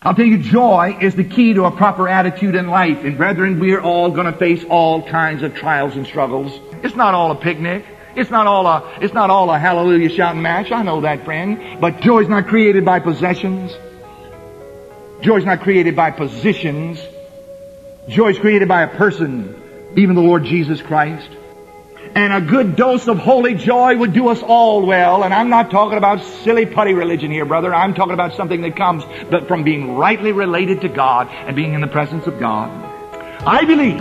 [0.00, 3.02] I'll tell you, joy is the key to a proper attitude in life.
[3.02, 6.52] And brethren, we're all going to face all kinds of trials and struggles.
[6.84, 7.84] It's not all a picnic.
[8.14, 10.70] It's not all a, it's not all a hallelujah shouting match.
[10.70, 11.80] I know that, friend.
[11.80, 13.72] But joy's not created by possessions.
[15.20, 17.00] Joy's not created by positions.
[18.08, 19.60] Joy's created by a person,
[19.96, 21.28] even the Lord Jesus Christ.
[22.14, 25.24] And a good dose of holy joy would do us all well.
[25.24, 27.74] And I'm not talking about silly putty religion here, brother.
[27.74, 31.74] I'm talking about something that comes but from being rightly related to God and being
[31.74, 32.70] in the presence of God.
[33.46, 34.00] I believe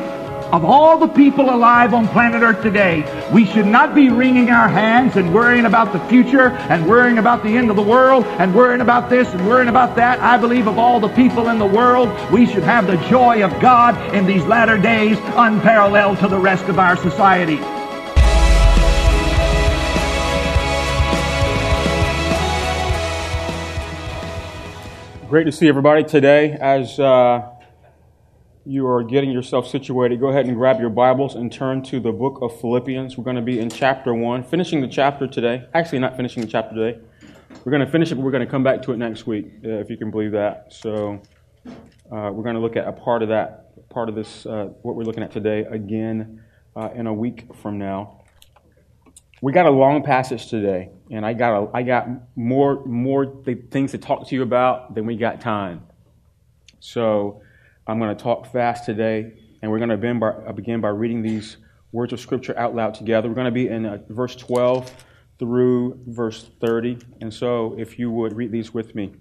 [0.51, 4.69] of all the people alive on planet Earth today, we should not be wringing our
[4.69, 8.55] hands and worrying about the future and worrying about the end of the world and
[8.55, 10.21] worrying about this and worrying about that.
[10.21, 13.59] I believe of all the people in the world, we should have the joy of
[13.59, 17.59] God in these latter days unparalleled to the rest of our society.
[25.29, 26.51] Great to see everybody today.
[26.53, 27.49] As uh,
[28.65, 32.13] you are getting yourself situated, go ahead and grab your Bibles and turn to the
[32.13, 33.17] book of Philippians.
[33.17, 35.67] We're going to be in chapter 1, finishing the chapter today.
[35.73, 36.99] Actually, not finishing the chapter today.
[37.65, 39.47] We're going to finish it, but we're going to come back to it next week,
[39.65, 40.67] uh, if you can believe that.
[40.69, 41.21] So,
[41.65, 44.95] uh, we're going to look at a part of that, part of this, uh, what
[44.95, 46.41] we're looking at today, again
[46.77, 48.17] uh, in a week from now
[49.41, 53.91] we got a long passage today, and I got a, I got more more things
[53.91, 55.83] to talk to you about than we got time.
[56.79, 57.41] So
[57.87, 60.89] I'm going to talk fast today, and we're going to begin by, uh, begin by
[60.89, 61.57] reading these
[61.91, 63.29] words of Scripture out loud together.
[63.29, 64.91] We're going to be in uh, verse 12
[65.39, 69.13] through verse 30, and so if you would read these with me.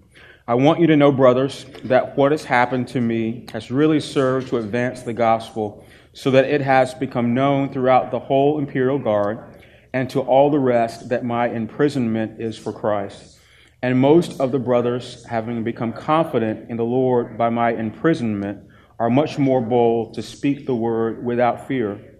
[0.47, 4.49] I want you to know, brothers, that what has happened to me has really served
[4.49, 9.56] to advance the gospel, so that it has become known throughout the whole imperial guard
[9.93, 13.39] and to all the rest that my imprisonment is for Christ.
[13.81, 18.67] And most of the brothers, having become confident in the Lord by my imprisonment,
[18.99, 22.15] are much more bold to speak the word without fear.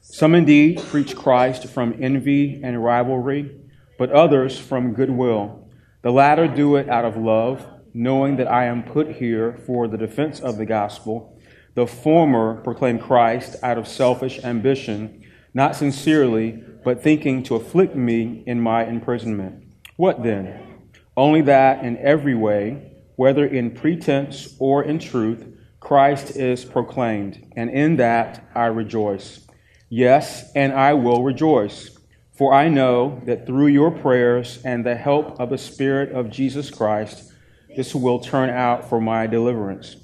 [0.00, 3.54] Some indeed preach Christ from envy and rivalry,
[3.98, 5.68] but others from goodwill.
[6.02, 9.98] The latter do it out of love, knowing that I am put here for the
[9.98, 11.38] defense of the gospel.
[11.74, 15.22] The former proclaim Christ out of selfish ambition,
[15.54, 19.64] not sincerely but thinking to afflict me in my imprisonment.
[19.96, 20.80] What then?
[21.16, 25.46] Only that in every way, whether in pretense or in truth,
[25.80, 29.46] Christ is proclaimed, and in that I rejoice.
[29.88, 31.98] Yes, and I will rejoice,
[32.32, 36.70] for I know that through your prayers and the help of the Spirit of Jesus
[36.70, 37.32] Christ,
[37.76, 39.96] this will turn out for my deliverance.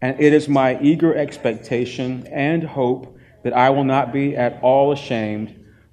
[0.00, 4.92] And it is my eager expectation and hope that I will not be at all
[4.92, 5.63] ashamed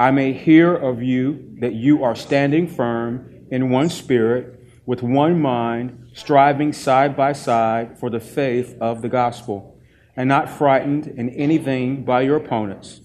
[0.00, 5.40] I may hear of you that you are standing firm in one spirit, with one
[5.40, 9.76] mind, striving side by side for the faith of the gospel,
[10.14, 13.00] and not frightened in anything by your opponents.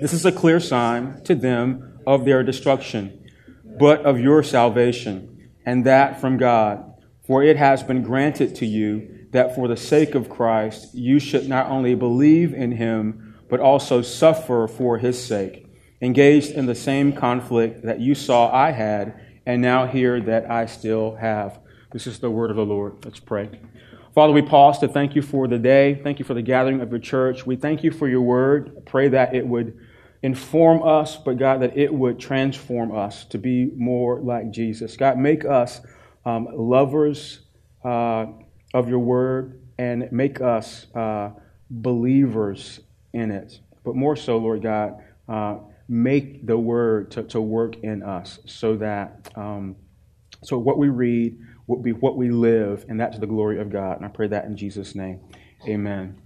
[0.00, 3.30] This is a clear sign to them of their destruction,
[3.78, 7.00] but of your salvation, and that from God.
[7.24, 11.48] For it has been granted to you that for the sake of Christ you should
[11.48, 15.63] not only believe in him, but also suffer for his sake
[16.00, 19.14] engaged in the same conflict that you saw I had,
[19.46, 21.60] and now hear that I still have.
[21.92, 23.04] This is the word of the Lord.
[23.04, 23.50] Let's pray.
[24.14, 26.00] Father, we pause to thank you for the day.
[26.02, 27.44] Thank you for the gathering of your church.
[27.46, 28.86] We thank you for your word.
[28.86, 29.78] Pray that it would
[30.22, 34.96] inform us, but God, that it would transform us to be more like Jesus.
[34.96, 35.80] God, make us
[36.24, 37.40] um, lovers
[37.84, 38.26] uh,
[38.72, 41.30] of your word and make us uh,
[41.68, 42.80] believers
[43.12, 43.60] in it.
[43.84, 45.58] But more so, Lord God, uh,
[45.88, 49.76] make the word to, to work in us so that um,
[50.42, 53.96] so what we read will be what we live and that's the glory of god
[53.96, 55.20] and i pray that in jesus name
[55.68, 56.20] Amen.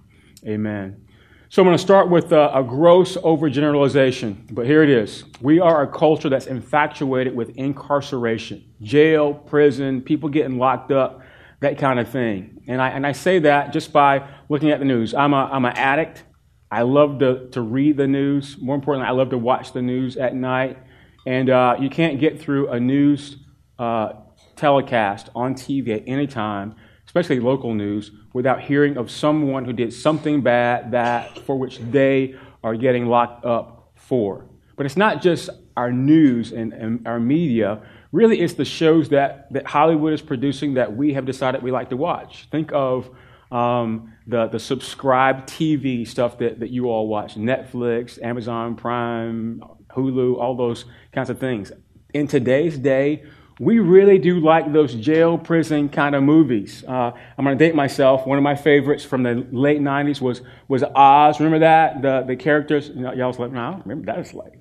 [0.47, 1.05] Amen.
[1.49, 5.25] So I'm going to start with a, a, gross overgeneralization, but here it is.
[5.41, 11.23] We are a culture that's infatuated with incarceration, jail, prison, people getting locked up,
[11.61, 12.63] that kind of thing.
[12.67, 15.15] And I, and I say that just by looking at the news.
[15.15, 16.25] I'm, a, I'm an addict.
[16.71, 18.59] I love to, to read the news.
[18.61, 20.79] More importantly, I love to watch the news at night.
[21.27, 23.37] And uh, you can't get through a news
[23.79, 24.13] uh,
[24.57, 26.75] telecast on TV at any time
[27.09, 32.35] especially local news, without hearing of someone who did something bad that for which they
[32.63, 34.45] are getting locked up for.
[34.77, 37.81] But it's not just our news and, and our media.
[38.13, 41.89] Really, it's the shows that, that Hollywood is producing that we have decided we like
[41.89, 42.47] to watch.
[42.51, 43.09] Think of
[43.51, 50.39] um, the, the subscribed TV stuff that, that you all watch Netflix, Amazon Prime, Hulu,
[50.39, 51.73] all those kinds of things.
[52.13, 53.25] In today's day,
[53.59, 56.85] we really do like those jail prison kind of movies.
[56.87, 58.27] Uh, I'm going to date myself.
[58.27, 61.41] One of my favorites from the late 90s was, was Oz.
[61.41, 62.03] Remember that?
[62.03, 64.61] The, the characters, you know, y'all was like, no, remember that was like.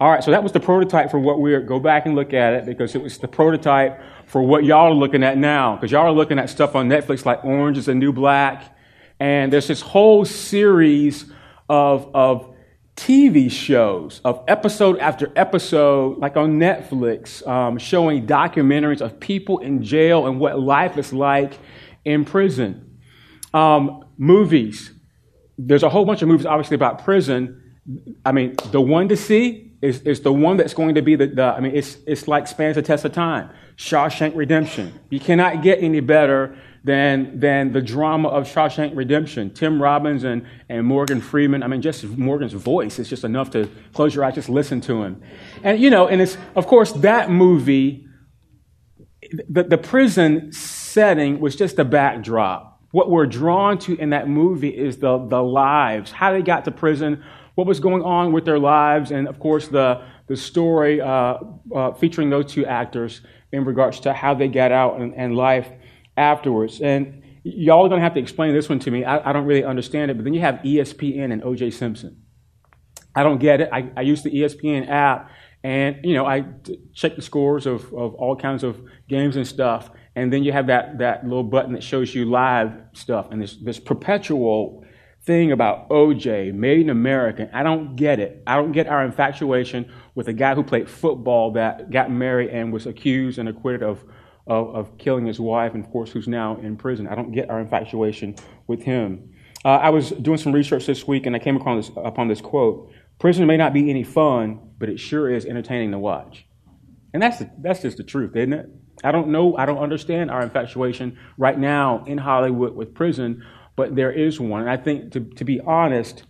[0.00, 2.54] All right, so that was the prototype for what we're, go back and look at
[2.54, 5.74] it because it was the prototype for what y'all are looking at now.
[5.74, 8.77] Because y'all are looking at stuff on Netflix like Orange is the New Black.
[9.20, 11.26] And there's this whole series
[11.68, 12.54] of, of
[12.98, 19.84] TV shows of episode after episode, like on Netflix, um, showing documentaries of people in
[19.84, 21.58] jail and what life is like
[22.04, 22.98] in prison.
[23.54, 24.92] Um, movies.
[25.56, 27.62] There's a whole bunch of movies, obviously, about prison.
[28.24, 31.28] I mean, the one to see is, is the one that's going to be the,
[31.28, 33.50] the, I mean, it's, it's like spans the test of time.
[33.76, 34.92] Shawshank Redemption.
[35.08, 39.52] You cannot get any better than, than the drama of Shawshank Redemption.
[39.52, 41.62] Tim Robbins and, and Morgan Freeman.
[41.62, 45.02] I mean, just Morgan's voice is just enough to close your eyes, just listen to
[45.02, 45.22] him.
[45.62, 48.06] And, you know, and it's, of course, that movie,
[49.48, 52.80] the, the prison setting was just a backdrop.
[52.90, 56.70] What we're drawn to in that movie is the, the lives, how they got to
[56.70, 57.22] prison,
[57.54, 61.38] what was going on with their lives, and of course, the, the story uh,
[61.74, 63.20] uh, featuring those two actors
[63.52, 65.68] in regards to how they got out and, and life
[66.18, 66.80] afterwards.
[66.80, 69.04] And y'all are going to have to explain this one to me.
[69.04, 70.14] I, I, don't really understand it.
[70.14, 72.22] But then you have ESPN and OJ Simpson.
[73.14, 73.70] I don't get it.
[73.72, 75.30] I, I use the ESPN app,
[75.64, 76.44] and you know I
[76.94, 79.90] check the scores of, of all kinds of games and stuff.
[80.14, 83.28] And then you have that, that little button that shows you live stuff.
[83.30, 84.84] And this, this perpetual
[85.22, 87.48] thing about OJ, made in America.
[87.52, 88.42] I don't get it.
[88.44, 92.72] I don't get our infatuation with a guy who played football that got married and
[92.72, 94.04] was accused and acquitted of
[94.48, 97.06] of, of killing his wife, and of course, who's now in prison.
[97.06, 98.34] I don't get our infatuation
[98.66, 99.34] with him.
[99.64, 102.40] Uh, I was doing some research this week, and I came upon this, upon this
[102.40, 106.46] quote Prison may not be any fun, but it sure is entertaining to watch.
[107.12, 108.70] And that's, the, that's just the truth, isn't it?
[109.02, 113.44] I don't know, I don't understand our infatuation right now in Hollywood with prison,
[113.76, 114.62] but there is one.
[114.62, 116.24] And I think, to, to be honest,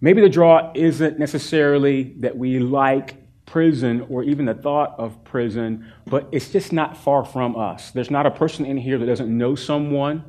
[0.00, 3.19] maybe the draw isn't necessarily that we like
[3.50, 7.90] prison or even the thought of prison, but it's just not far from us.
[7.90, 10.24] There's not a person in here that doesn't know someone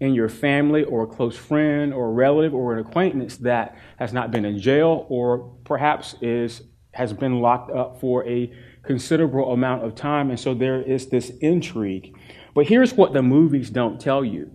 [0.00, 4.12] in your family or a close friend or a relative or an acquaintance that has
[4.12, 8.52] not been in jail or perhaps is has been locked up for a
[8.82, 12.18] considerable amount of time and so there is this intrigue.
[12.52, 14.50] But here's what the movies don't tell you.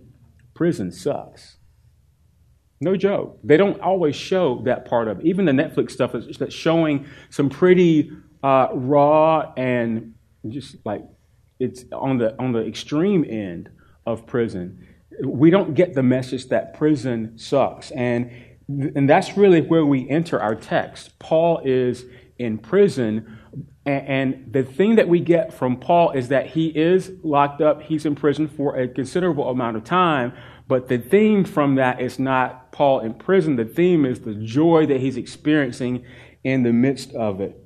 [0.54, 1.56] Prison sucks.
[2.82, 3.38] No joke.
[3.44, 5.26] They don't always show that part of it.
[5.26, 8.10] Even the Netflix stuff is that's showing some pretty
[8.42, 10.14] uh, raw and
[10.48, 11.04] just like
[11.60, 13.70] it's on the on the extreme end
[14.04, 14.84] of prison.
[15.24, 18.32] We don't get the message that prison sucks, and
[18.68, 21.16] and that's really where we enter our text.
[21.20, 22.04] Paul is
[22.36, 23.38] in prison,
[23.86, 27.82] and, and the thing that we get from Paul is that he is locked up.
[27.82, 30.32] He's in prison for a considerable amount of time,
[30.68, 33.56] but the theme from that is not Paul in prison.
[33.56, 36.04] The theme is the joy that he's experiencing
[36.44, 37.58] in the midst of it.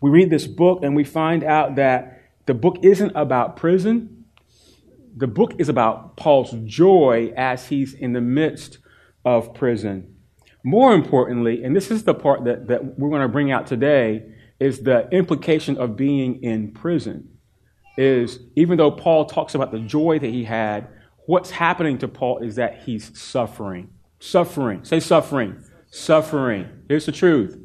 [0.00, 4.24] We read this book and we find out that the book isn't about prison.
[5.16, 8.78] The book is about Paul's joy as he's in the midst
[9.24, 10.14] of prison.
[10.64, 14.32] More importantly, and this is the part that, that we're going to bring out today,
[14.60, 17.28] is the implication of being in prison.
[17.96, 20.88] Is even though Paul talks about the joy that he had,
[21.28, 23.90] what's happening to Paul is that he's suffering.
[24.18, 24.82] Suffering.
[24.82, 25.62] Say suffering.
[25.90, 26.66] Suffering.
[26.88, 27.60] Here's the truth.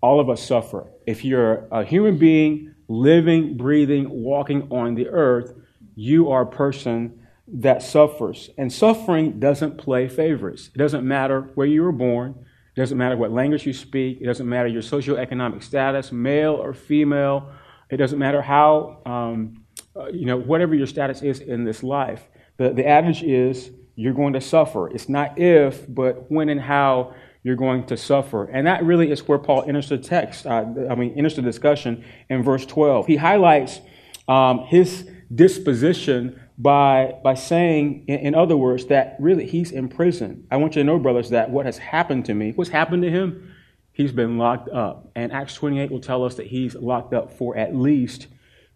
[0.00, 0.90] All of us suffer.
[1.06, 5.52] If you're a human being living, breathing, walking on the earth,
[5.94, 8.48] you are a person that suffers.
[8.56, 10.70] And suffering doesn't play favorites.
[10.74, 12.46] It doesn't matter where you were born.
[12.74, 14.22] It doesn't matter what language you speak.
[14.22, 17.52] It doesn't matter your socioeconomic status, male or female.
[17.90, 19.61] It doesn't matter how um,
[19.96, 22.24] uh, you know, whatever your status is in this life.
[22.56, 24.88] The, the adage is you're going to suffer.
[24.88, 28.44] It's not if, but when and how you're going to suffer.
[28.44, 32.04] And that really is where Paul enters the text, uh, I mean, enters the discussion
[32.28, 33.06] in verse 12.
[33.06, 33.80] He highlights
[34.28, 40.46] um, his disposition by, by saying, in, in other words, that really he's in prison.
[40.50, 43.10] I want you to know, brothers, that what has happened to me, what's happened to
[43.10, 43.52] him,
[43.92, 45.10] he's been locked up.
[45.16, 48.28] And Acts 28 will tell us that he's locked up for at least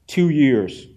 [0.09, 0.89] two years.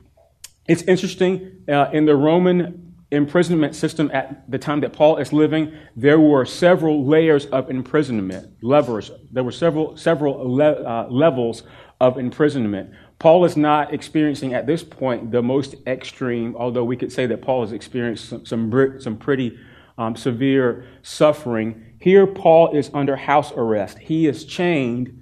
[0.70, 5.74] It's interesting, uh, in the Roman imprisonment system at the time that Paul is living,
[5.96, 9.10] there were several layers of imprisonment, levers.
[9.32, 11.64] There were several, several le- uh, levels
[12.00, 12.92] of imprisonment.
[13.18, 17.42] Paul is not experiencing at this point the most extreme, although we could say that
[17.42, 19.58] Paul has experienced some, some, some pretty
[19.98, 21.84] um, severe suffering.
[22.00, 23.98] Here, Paul is under house arrest.
[23.98, 25.19] He is chained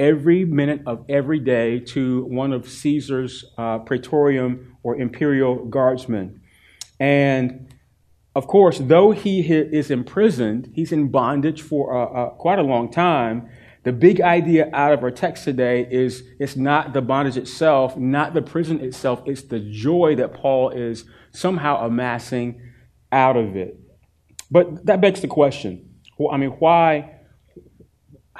[0.00, 6.40] every minute of every day to one of Caesar's uh, praetorium or imperial guardsmen.
[6.98, 7.72] And
[8.34, 12.90] of course, though he is imprisoned, he's in bondage for a, a, quite a long
[12.90, 13.50] time.
[13.82, 18.32] The big idea out of our text today is it's not the bondage itself, not
[18.32, 22.60] the prison itself, it's the joy that Paul is somehow amassing
[23.12, 23.78] out of it.
[24.50, 25.86] But that begs the question
[26.18, 27.19] well, I mean, why?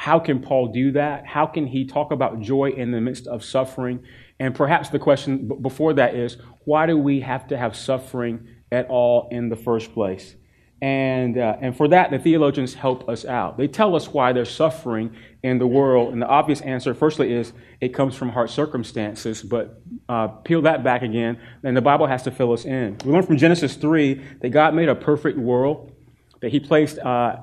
[0.01, 1.27] How can Paul do that?
[1.27, 4.03] How can he talk about joy in the midst of suffering?
[4.39, 8.89] And perhaps the question before that is why do we have to have suffering at
[8.89, 10.37] all in the first place?
[10.81, 13.59] And, uh, and for that, the theologians help us out.
[13.59, 16.15] They tell us why there's suffering in the world.
[16.15, 17.53] And the obvious answer, firstly, is
[17.83, 19.43] it comes from hard circumstances.
[19.43, 22.97] But uh, peel that back again, and the Bible has to fill us in.
[23.05, 25.93] We learn from Genesis 3 that God made a perfect world,
[26.41, 27.41] that He placed uh,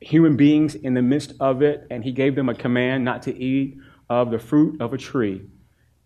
[0.00, 3.36] human beings in the midst of it, and He gave them a command not to
[3.36, 5.42] eat of the fruit of a tree.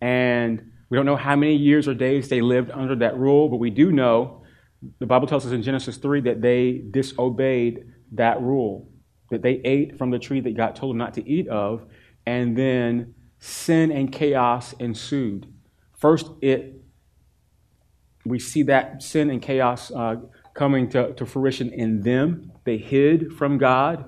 [0.01, 3.57] And we don't know how many years or days they lived under that rule, but
[3.57, 4.43] we do know
[4.99, 8.89] the Bible tells us in Genesis 3 that they disobeyed that rule,
[9.29, 11.85] that they ate from the tree that God told them not to eat of,
[12.25, 15.51] and then sin and chaos ensued.
[15.97, 16.75] First, it
[18.25, 20.17] we see that sin and chaos uh,
[20.59, 22.51] coming to, to fruition in them.
[22.65, 24.03] They hid from God,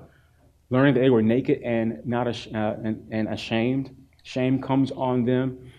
[0.68, 3.96] learning that they were naked and not uh, and, and ashamed.
[4.22, 5.72] Shame comes on them.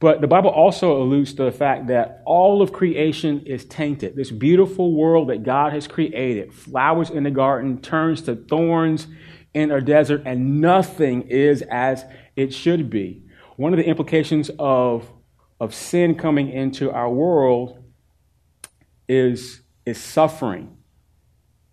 [0.00, 4.14] But the Bible also alludes to the fact that all of creation is tainted.
[4.14, 9.06] This beautiful world that God has created, flowers in the garden, turns to thorns
[9.54, 12.04] in a desert, and nothing is as
[12.36, 13.22] it should be.
[13.56, 15.10] One of the implications of,
[15.58, 17.82] of sin coming into our world
[19.08, 20.76] is, is suffering.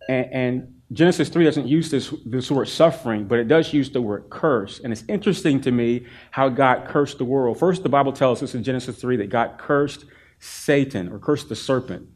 [0.08, 4.02] And, and Genesis 3 doesn't use this, this word suffering, but it does use the
[4.02, 4.80] word curse.
[4.84, 7.60] And it's interesting to me how God cursed the world.
[7.60, 10.06] First, the Bible tells us in Genesis 3 that God cursed
[10.40, 12.08] Satan or cursed the serpent.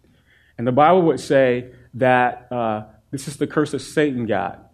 [0.57, 4.71] And the Bible would say that uh, this is the curse that Satan got.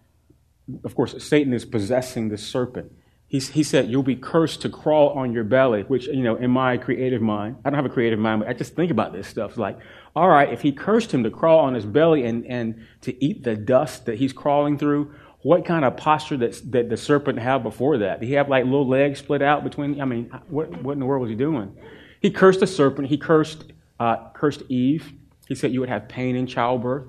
[0.83, 2.93] Of course, Satan is possessing the serpent.
[3.29, 6.49] He, he said, You'll be cursed to crawl on your belly, which, you know, in
[6.49, 9.27] my creative mind, I don't have a creative mind, but I just think about this
[9.27, 9.55] stuff.
[9.55, 9.77] Like,
[10.15, 13.43] all right, if he cursed him to crawl on his belly and, and to eat
[13.43, 17.61] the dust that he's crawling through, what kind of posture that, that the serpent had
[17.61, 18.19] before that?
[18.19, 20.01] Did he have like little legs split out between?
[20.01, 21.77] I mean, what, what in the world was he doing?
[22.19, 23.09] He cursed the serpent.
[23.09, 25.13] He cursed, uh, cursed Eve.
[25.47, 27.07] He said you would have pain in childbirth.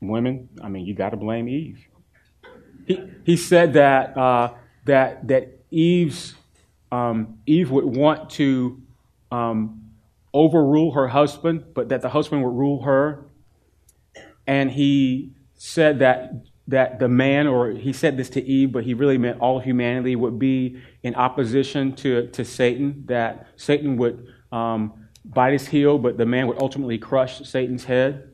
[0.00, 1.86] Women, I mean, you got to blame Eve.
[2.86, 6.34] He, he said that, uh, that, that Eve's,
[6.90, 8.80] um, Eve would want to
[9.30, 9.90] um,
[10.34, 13.24] overrule her husband, but that the husband would rule her.
[14.46, 18.94] And he said that that the man, or he said this to Eve, but he
[18.94, 24.92] really meant all humanity would be in opposition to, to Satan, that Satan would um,
[25.24, 28.30] bite his heel, but the man would ultimately crush Satan's head.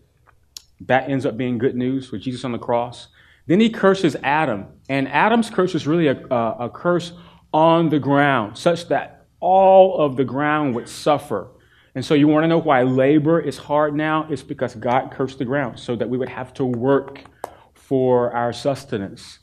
[0.82, 3.08] That ends up being good news with Jesus on the cross.
[3.48, 7.12] Then he curses Adam, and Adam's curse is really a, a, a curse
[7.52, 11.48] on the ground, such that all of the ground would suffer.
[11.94, 14.26] And so you want to know why labor is hard now?
[14.30, 17.22] It's because God cursed the ground so that we would have to work
[17.72, 19.38] for our sustenance.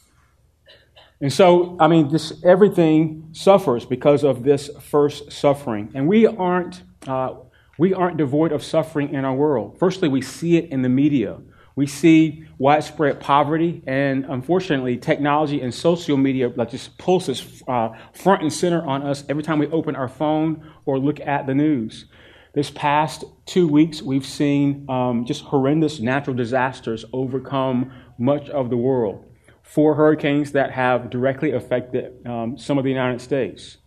[1.20, 5.90] And so, I mean, this everything suffers because of this first suffering.
[5.96, 7.36] And we aren't, uh,
[7.80, 9.78] we aren't devoid of suffering in our world.
[9.80, 11.40] Firstly, we see it in the media.
[11.75, 18.44] We see widespread poverty, and unfortunately, technology and social media like just pulses uh, front
[18.44, 22.05] and center on us every time we open our phone or look at the news.
[22.53, 28.77] This past two weeks, we've seen um, just horrendous natural disasters overcome much of the
[28.77, 29.25] world.
[29.62, 33.77] Four hurricanes that have directly affected um, some of the United States.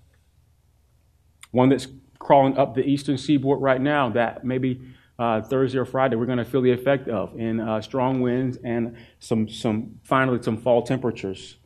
[1.50, 1.86] One that's
[2.18, 4.82] crawling up the eastern seaboard right now that maybe
[5.18, 8.58] uh, Thursday or Friday, we're going to feel the effect of in uh, strong winds
[8.62, 11.56] and some, some, finally, some fall temperatures.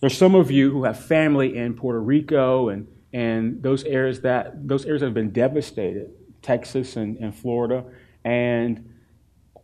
[0.00, 4.66] There's some of you who have family in Puerto Rico and, and those areas that
[4.66, 6.10] those areas have been devastated,
[6.42, 7.84] Texas and, and Florida.
[8.24, 8.92] And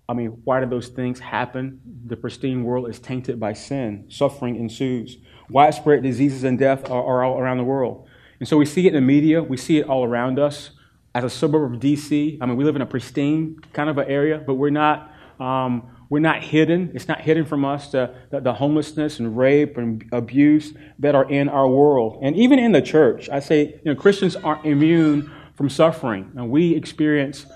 [0.08, 1.80] I mean, why do those things happen?
[2.06, 4.06] The pristine world is tainted by sin.
[4.08, 5.16] Suffering ensues.
[5.48, 8.06] Widespread diseases and death are, are all around the world.
[8.38, 10.70] And so we see it in the media, we see it all around us.
[11.14, 14.08] As a suburb of DC, I mean, we live in a pristine kind of an
[14.08, 15.10] area, but we're not.
[15.38, 16.92] Um, we're not hidden.
[16.92, 21.24] It's not hidden from us the, the, the, homelessness and rape and abuse that are
[21.24, 22.18] in our world.
[22.20, 26.30] And even in the church, I say, you know, Christians aren't immune from suffering.
[26.36, 27.46] And we experience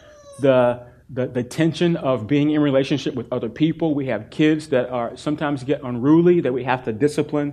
[0.40, 3.94] the, the, the tension of being in relationship with other people.
[3.94, 7.52] We have kids that are sometimes get unruly that we have to discipline.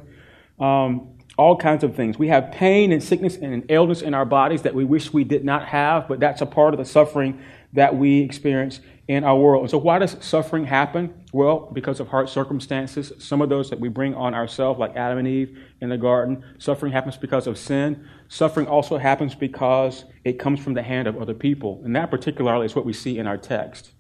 [0.58, 2.20] Um, all kinds of things.
[2.20, 5.44] We have pain and sickness and illness in our bodies that we wish we did
[5.44, 7.42] not have, but that's a part of the suffering
[7.74, 9.64] that we experience in our world.
[9.64, 11.14] And so, why does suffering happen?
[11.34, 13.12] Well, because of hard circumstances.
[13.18, 16.44] Some of those that we bring on ourselves, like Adam and Eve in the garden.
[16.60, 18.08] Suffering happens because of sin.
[18.30, 21.82] Suffering also happens because it comes from the hand of other people.
[21.84, 23.92] And that, particularly, is what we see in our text.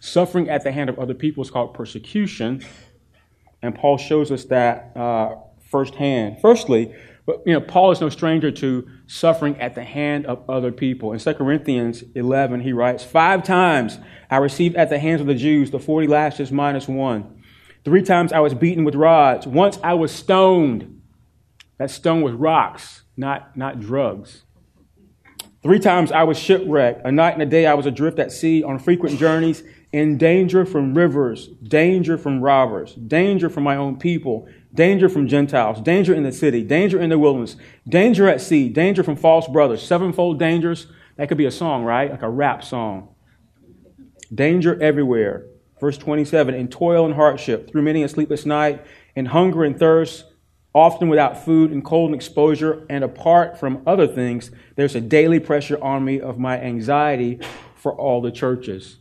[0.00, 2.62] Suffering at the hand of other people is called persecution.
[3.62, 5.36] And Paul shows us that uh,
[5.72, 6.36] firsthand.
[6.40, 6.94] Firstly,
[7.46, 11.12] you know, Paul is no stranger to suffering at the hand of other people.
[11.12, 13.98] In 2 Corinthians 11, he writes, Five times
[14.30, 17.42] I received at the hands of the Jews the 40 lashes minus one.
[17.84, 19.46] Three times I was beaten with rods.
[19.46, 21.00] Once I was stoned.
[21.78, 24.42] That stone was rocks, not, not drugs.
[25.62, 27.04] Three times I was shipwrecked.
[27.04, 30.64] A night and a day I was adrift at sea on frequent journeys, in danger
[30.64, 36.22] from rivers, danger from robbers, danger from my own people, danger from Gentiles, danger in
[36.22, 37.56] the city, danger in the wilderness,
[37.88, 40.86] danger at sea, danger from false brothers, sevenfold dangers.
[41.16, 42.10] That could be a song, right?
[42.10, 43.14] Like a rap song.
[44.34, 45.46] Danger everywhere.
[45.80, 50.24] Verse 27 In toil and hardship, through many a sleepless night, in hunger and thirst,
[50.74, 55.38] often without food and cold and exposure, and apart from other things, there's a daily
[55.38, 57.40] pressure on me of my anxiety
[57.74, 58.98] for all the churches.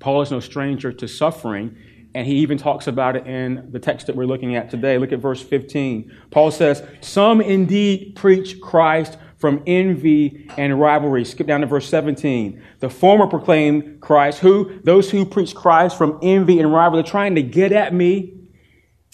[0.00, 1.76] Paul is no stranger to suffering,
[2.14, 4.98] and he even talks about it in the text that we're looking at today.
[4.98, 6.12] Look at verse 15.
[6.30, 11.24] Paul says, Some indeed preach Christ from envy and rivalry.
[11.24, 12.62] Skip down to verse 17.
[12.78, 17.42] The former proclaim Christ, who, those who preach Christ from envy and rivalry, trying to
[17.42, 18.32] get at me.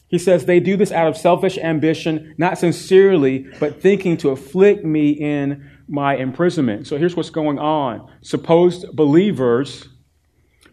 [0.08, 4.84] He says they do this out of selfish ambition, not sincerely, but thinking to afflict
[4.84, 6.86] me in my imprisonment.
[6.86, 8.08] So here's what's going on.
[8.22, 9.88] Supposed believers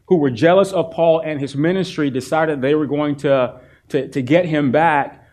[0.08, 4.22] who were jealous of Paul and his ministry decided they were going to, to, to
[4.22, 5.26] get him back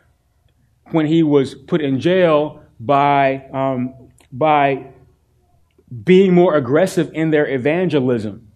[0.91, 3.95] when he was put in jail by, um,
[4.33, 4.93] by
[6.03, 8.51] being more aggressive in their evangelism.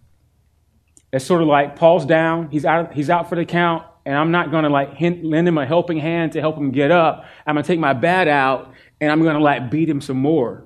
[1.11, 4.31] It's sort of like Paul's down, he's out, he's out for the count, and I'm
[4.31, 7.25] not going to like lend him a helping hand to help him get up.
[7.47, 10.17] I'm going to take my bat out and I'm going to like beat him some
[10.17, 10.65] more.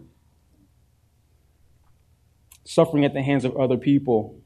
[2.65, 4.42] Suffering at the hands of other people.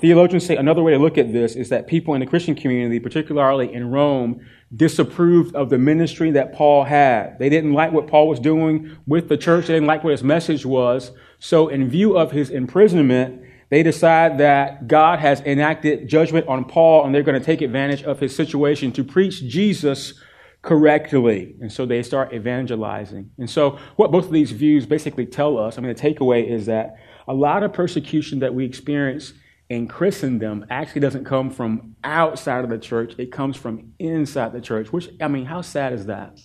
[0.00, 2.98] Theologians say another way to look at this is that people in the Christian community,
[2.98, 4.40] particularly in Rome,
[4.74, 7.38] disapproved of the ministry that Paul had.
[7.38, 9.66] They didn't like what Paul was doing with the church.
[9.66, 11.10] They didn't like what his message was.
[11.38, 17.04] So, in view of his imprisonment, they decide that God has enacted judgment on Paul
[17.04, 20.14] and they're going to take advantage of his situation to preach Jesus
[20.62, 21.56] correctly.
[21.60, 23.30] And so they start evangelizing.
[23.38, 26.66] And so, what both of these views basically tell us, I mean, the takeaway is
[26.66, 26.96] that
[27.28, 29.34] a lot of persecution that we experience
[29.70, 34.60] in Christendom actually doesn't come from outside of the church, it comes from inside the
[34.60, 36.40] church, which, I mean, how sad is that?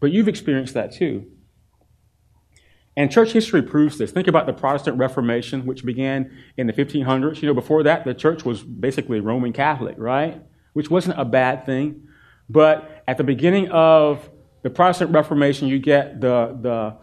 [0.00, 1.30] But you've experienced that too.
[2.96, 4.10] And church history proves this.
[4.10, 7.40] Think about the Protestant Reformation, which began in the 1500s.
[7.42, 10.42] You know, before that, the church was basically Roman Catholic, right?
[10.74, 12.08] Which wasn't a bad thing.
[12.48, 14.28] But at the beginning of
[14.62, 16.96] the Protestant Reformation, you get the, the,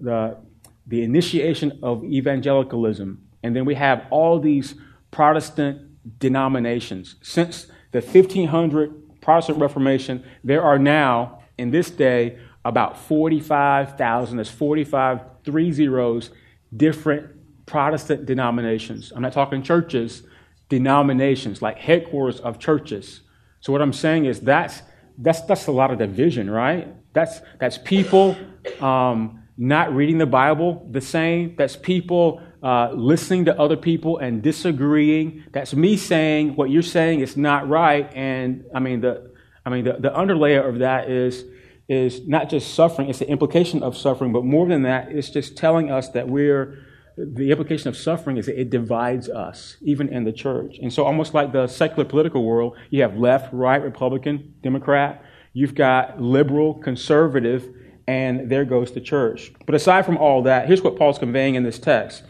[0.00, 0.38] the,
[0.86, 3.22] the initiation of evangelicalism.
[3.42, 4.74] And then we have all these
[5.16, 7.14] Protestant denominations.
[7.22, 15.20] Since the 1500 Protestant Reformation, there are now, in this day, about 45,000, that's 45,
[15.42, 16.32] three zeros,
[16.76, 17.30] different
[17.64, 19.10] Protestant denominations.
[19.16, 20.22] I'm not talking churches,
[20.68, 23.22] denominations, like headquarters of churches.
[23.60, 24.82] So what I'm saying is that's,
[25.16, 26.94] that's, that's a lot of division, right?
[27.14, 28.36] That's, that's people
[28.82, 31.56] um, not reading the Bible the same.
[31.56, 35.44] That's people uh, listening to other people and disagreeing.
[35.52, 38.12] That's me saying what you're saying is not right.
[38.12, 39.30] And I mean, the,
[39.64, 41.44] I mean, the, the underlayer of that is,
[41.88, 45.56] is not just suffering, it's the implication of suffering, but more than that, it's just
[45.56, 46.84] telling us that we're,
[47.16, 50.78] the implication of suffering is that it divides us, even in the church.
[50.82, 55.76] And so, almost like the secular political world, you have left, right, Republican, Democrat, you've
[55.76, 57.72] got liberal, conservative,
[58.08, 59.52] and there goes the church.
[59.66, 62.24] But aside from all that, here's what Paul's conveying in this text.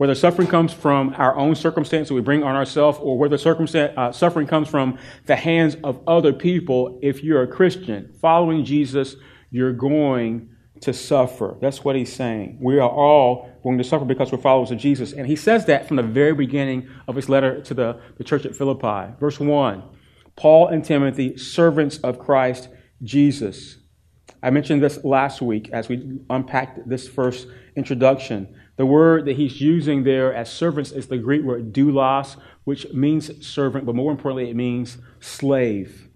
[0.00, 3.92] Whether suffering comes from our own circumstance that we bring on ourselves, or whether circumstance,
[3.98, 9.16] uh, suffering comes from the hands of other people, if you're a Christian following Jesus,
[9.50, 10.48] you're going
[10.80, 11.58] to suffer.
[11.60, 12.56] That's what he's saying.
[12.62, 15.12] We are all going to suffer because we're followers of Jesus.
[15.12, 18.46] And he says that from the very beginning of his letter to the, the church
[18.46, 19.12] at Philippi.
[19.20, 19.82] Verse 1
[20.34, 22.70] Paul and Timothy, servants of Christ
[23.02, 23.76] Jesus.
[24.42, 28.56] I mentioned this last week as we unpacked this first introduction.
[28.80, 33.46] The word that he's using there as servants is the Greek word doulos, which means
[33.46, 36.08] servant, but more importantly, it means slave.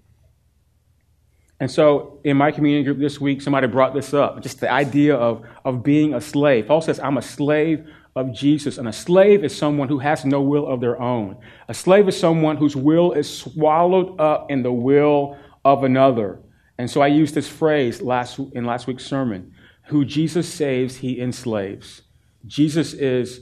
[1.61, 5.15] And so in my community group this week, somebody brought this up just the idea
[5.15, 6.67] of, of being a slave.
[6.67, 8.79] Paul says, I'm a slave of Jesus.
[8.79, 11.37] And a slave is someone who has no will of their own.
[11.69, 16.41] A slave is someone whose will is swallowed up in the will of another.
[16.79, 19.53] And so I used this phrase last, in last week's sermon
[19.89, 22.04] who Jesus saves, he enslaves.
[22.47, 23.41] Jesus is,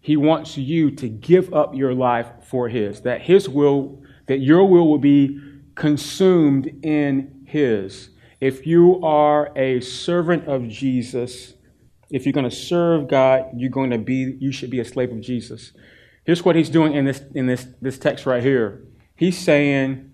[0.00, 4.64] he wants you to give up your life for his, that his will, that your
[4.64, 5.40] will will be
[5.76, 8.10] consumed in His.
[8.40, 11.54] If you are a servant of Jesus,
[12.10, 15.12] if you're going to serve God, you're going to be, you should be a slave
[15.12, 15.72] of Jesus.
[16.24, 18.82] Here's what he's doing in this, in this, this text right here.
[19.14, 20.10] He's saying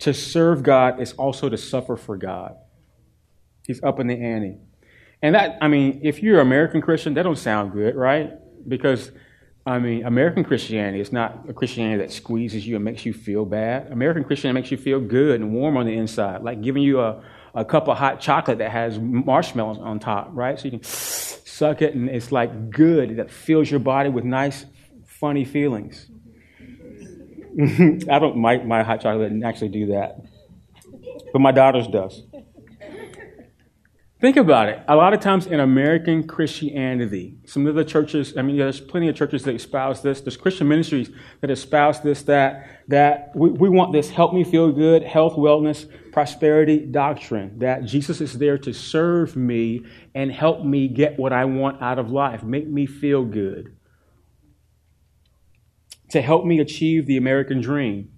[0.00, 2.56] to serve God is also to suffer for God.
[3.66, 4.58] He's up in the ante.
[5.26, 8.34] And that, I mean, if you're American Christian, that don't sound good, right?
[8.68, 9.10] Because
[9.66, 13.44] I mean, American Christianity is not a Christianity that squeezes you and makes you feel
[13.44, 13.90] bad.
[13.90, 17.24] American Christianity makes you feel good and warm on the inside, like giving you a,
[17.56, 20.60] a cup of hot chocolate that has marshmallows on top, right?
[20.60, 24.64] So you can suck it and it's like good that fills your body with nice,
[25.06, 26.08] funny feelings.
[27.60, 30.20] I don't, my, my hot chocolate didn't actually do that,
[31.32, 32.22] but my daughter's does.
[34.18, 34.82] Think about it.
[34.88, 39.08] A lot of times in American Christianity, some of the churches, I mean, there's plenty
[39.08, 40.22] of churches that espouse this.
[40.22, 41.10] There's Christian ministries
[41.42, 45.86] that espouse this, that, that we, we want this help me feel good, health, wellness,
[46.12, 51.44] prosperity doctrine, that Jesus is there to serve me and help me get what I
[51.44, 53.76] want out of life, make me feel good,
[56.08, 58.12] to help me achieve the American dream.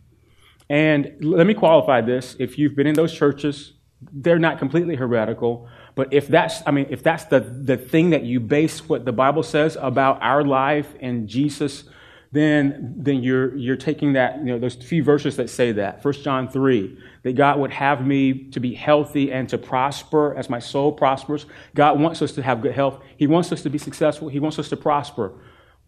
[0.70, 2.37] And let me qualify this.
[2.38, 3.72] If you've been in those churches,
[4.12, 8.22] they're not completely heretical but if that's, I mean, if that's the, the thing that
[8.22, 11.82] you base what the Bible says about our life and Jesus,
[12.30, 16.04] then, then you're, you're taking that, you know, those few verses that say that.
[16.04, 20.48] 1 John 3, that God would have me to be healthy and to prosper as
[20.48, 21.46] my soul prospers.
[21.74, 23.02] God wants us to have good health.
[23.16, 24.28] He wants us to be successful.
[24.28, 25.32] He wants us to prosper.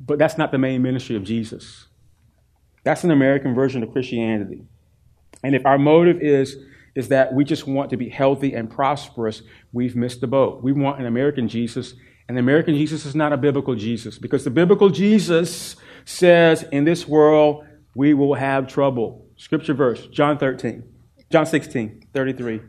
[0.00, 1.86] But that's not the main ministry of Jesus.
[2.82, 4.64] That's an American version of Christianity.
[5.44, 6.56] And if our motive is
[6.94, 10.62] is that we just want to be healthy and prosperous, we've missed the boat.
[10.62, 11.94] We want an American Jesus,
[12.28, 16.84] and the American Jesus is not a biblical Jesus because the biblical Jesus says in
[16.84, 19.26] this world we will have trouble.
[19.36, 20.84] Scripture verse, John 13,
[21.30, 22.60] John 16, 33.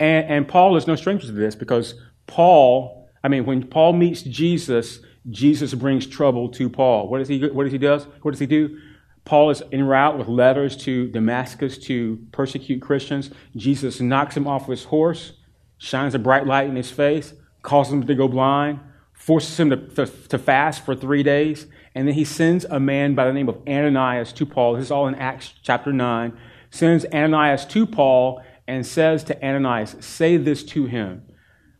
[0.00, 1.94] And, and Paul is no stranger to this because
[2.26, 7.08] Paul, I mean, when Paul meets Jesus, Jesus brings trouble to Paul.
[7.08, 7.98] What does he, what does he do?
[8.22, 8.78] What does he do?
[9.24, 13.30] Paul is en route with letters to Damascus to persecute Christians.
[13.56, 15.32] Jesus knocks him off his horse,
[15.78, 17.32] shines a bright light in his face,
[17.62, 18.80] causes him to go blind,
[19.14, 23.14] forces him to, to, to, fast for three days, and then he sends a man
[23.14, 24.74] by the name of Ananias to Paul.
[24.74, 26.36] This is all in Acts chapter 9.
[26.70, 31.22] Sends Ananias to Paul and says to Ananias, Say this to him.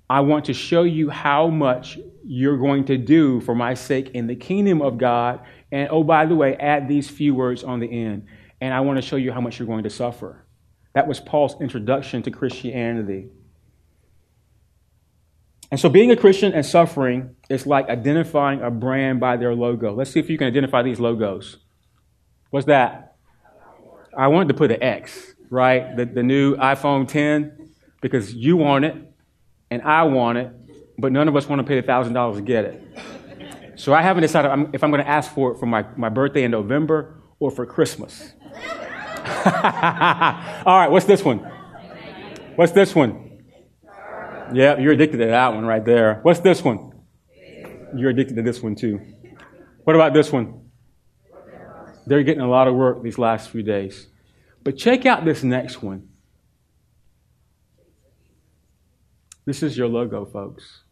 [0.09, 4.27] I want to show you how much you're going to do for my sake in
[4.27, 5.41] the kingdom of God
[5.75, 8.29] and oh, by the way, add these few words on the end.
[8.61, 10.47] And I want to show you how much you're going to suffer.
[10.93, 13.27] That was Paul's introduction to Christianity.
[15.73, 19.93] And so being a Christian and suffering is like identifying a brand by their logo.
[19.93, 21.57] Let's see if you can identify these logos.
[22.51, 23.17] What's that?
[24.17, 25.97] I wanted to put an X, right?
[25.97, 27.69] The, the new iPhone 10,
[28.01, 28.95] because you want it
[29.73, 30.53] and I want it,
[30.99, 32.81] but none of us want to pay $1,000 to get it.
[33.85, 36.45] So I haven't decided if I'm going to ask for it for my, my birthday
[36.45, 38.33] in November or for Christmas.
[39.45, 41.41] All right, what's this one?
[42.57, 43.45] What's this one?
[44.55, 46.21] Yeah, you're addicted to that one right there.
[46.23, 46.93] What's this one?
[47.95, 49.03] You're addicted to this one too.
[49.83, 50.71] What about this one?
[52.07, 54.07] They're getting a lot of work these last few days.
[54.63, 56.09] But check out this next one.
[59.45, 60.85] This is your logo, folks.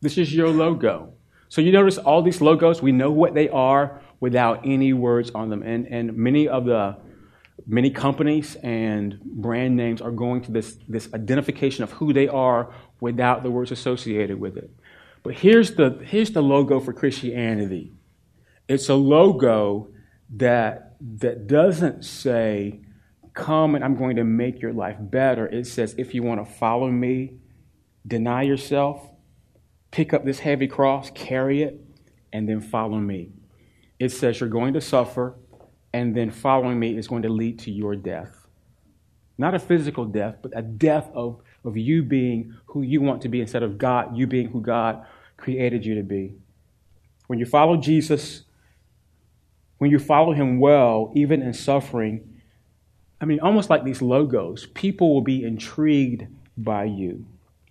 [0.00, 1.16] This is your logo.
[1.50, 5.50] So you notice all these logos, we know what they are without any words on
[5.50, 5.62] them.
[5.64, 6.96] And, and many of the
[7.66, 12.72] many companies and brand names are going to this, this identification of who they are
[13.00, 14.70] without the words associated with it.
[15.24, 17.92] But here's the, here's the logo for Christianity.
[18.68, 19.88] It's a logo
[20.36, 22.80] that, that doesn't say,
[23.34, 25.46] come and I'm going to make your life better.
[25.46, 27.40] It says, if you want to follow me,
[28.06, 29.06] deny yourself,
[29.90, 31.80] pick up this heavy cross, carry it,
[32.32, 33.32] and then follow me.
[33.98, 35.34] It says you're going to suffer,
[35.92, 38.46] and then following me is going to lead to your death.
[39.36, 43.28] Not a physical death, but a death of, of you being who you want to
[43.28, 45.04] be instead of God, you being who God
[45.36, 46.34] created you to be.
[47.26, 48.42] When you follow Jesus,
[49.78, 52.42] when you follow him well, even in suffering,
[53.20, 56.26] I mean, almost like these logos, people will be intrigued
[56.56, 57.26] by you.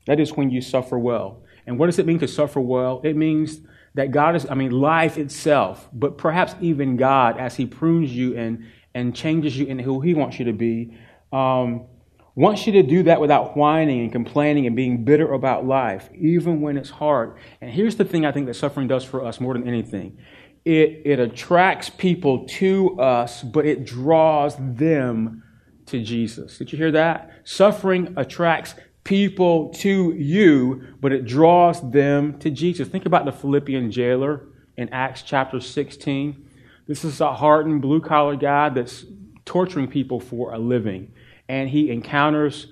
[0.08, 1.44] That is when you suffer well.
[1.70, 3.00] And what does it mean to suffer well?
[3.04, 3.62] It means
[3.94, 8.36] that God is, I mean, life itself, but perhaps even God, as He prunes you
[8.36, 10.98] and, and changes you into who He wants you to be,
[11.32, 11.86] um,
[12.34, 16.60] wants you to do that without whining and complaining and being bitter about life, even
[16.60, 17.38] when it's hard.
[17.62, 20.18] And here's the thing I think that suffering does for us more than anything
[20.66, 25.44] it, it attracts people to us, but it draws them
[25.86, 26.58] to Jesus.
[26.58, 27.32] Did you hear that?
[27.44, 28.76] Suffering attracts
[29.10, 32.88] people to you, but it draws them to Jesus.
[32.88, 34.46] Think about the Philippian jailer
[34.78, 36.48] in Acts chapter 16.
[36.86, 39.06] This is a hardened blue collar guy that's
[39.46, 41.12] torturing people for a living.
[41.48, 42.68] And he encounters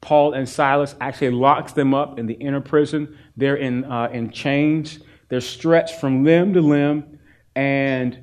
[0.00, 3.18] Paul and Silas, actually locks them up in the inner prison.
[3.36, 7.18] They're in, uh, in chains, they're stretched from limb to limb,
[7.56, 8.16] and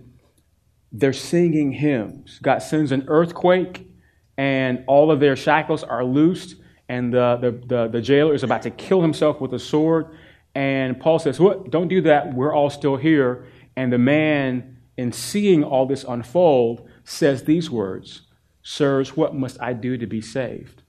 [0.93, 2.39] they're singing hymns.
[2.41, 3.91] God sends an earthquake,
[4.37, 6.55] and all of their shackles are loosed
[6.89, 10.07] and the, the, the, the, jailer is about to kill himself with a sword.
[10.55, 11.69] And Paul says, What?
[11.69, 12.33] Don't do that.
[12.33, 13.45] We're all still here.
[13.75, 18.21] And the man, in seeing all this unfold, says these words
[18.63, 20.81] Sirs, what must I do to be saved?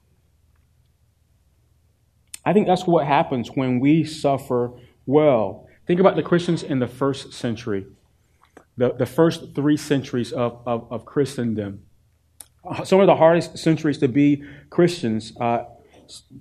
[2.44, 4.72] I think that's what happens when we suffer
[5.06, 5.68] well.
[5.87, 7.87] Think about the Christians in the first century,
[8.76, 11.82] the, the first three centuries of, of, of Christendom.
[12.84, 15.32] Some of the hardest centuries to be Christians.
[15.38, 15.64] Uh,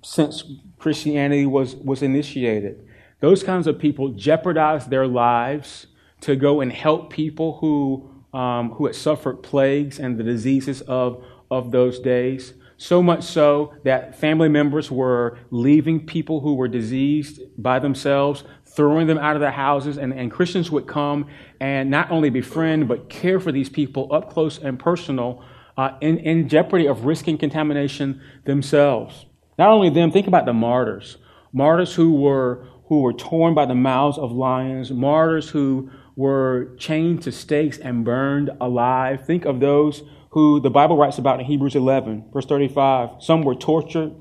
[0.03, 0.43] since
[0.80, 2.88] Christianity was, was initiated.
[3.19, 5.88] Those kinds of people jeopardized their lives
[6.21, 11.23] to go and help people who, um, who had suffered plagues and the diseases of,
[11.49, 12.53] of those days.
[12.77, 19.08] So much so that family members were leaving people who were diseased by themselves, throwing
[19.08, 21.25] them out of their houses, and, and Christians would come
[21.60, 25.43] and not only befriend, but care for these people up close and personal
[25.75, 29.26] uh, in, in jeopardy of risking contamination themselves.
[29.57, 31.17] Not only them, think about the martyrs.
[31.51, 37.23] Martyrs who were, who were torn by the mouths of lions, martyrs who were chained
[37.23, 39.25] to stakes and burned alive.
[39.25, 43.21] Think of those who the Bible writes about in Hebrews 11, verse 35.
[43.21, 44.13] Some were tortured,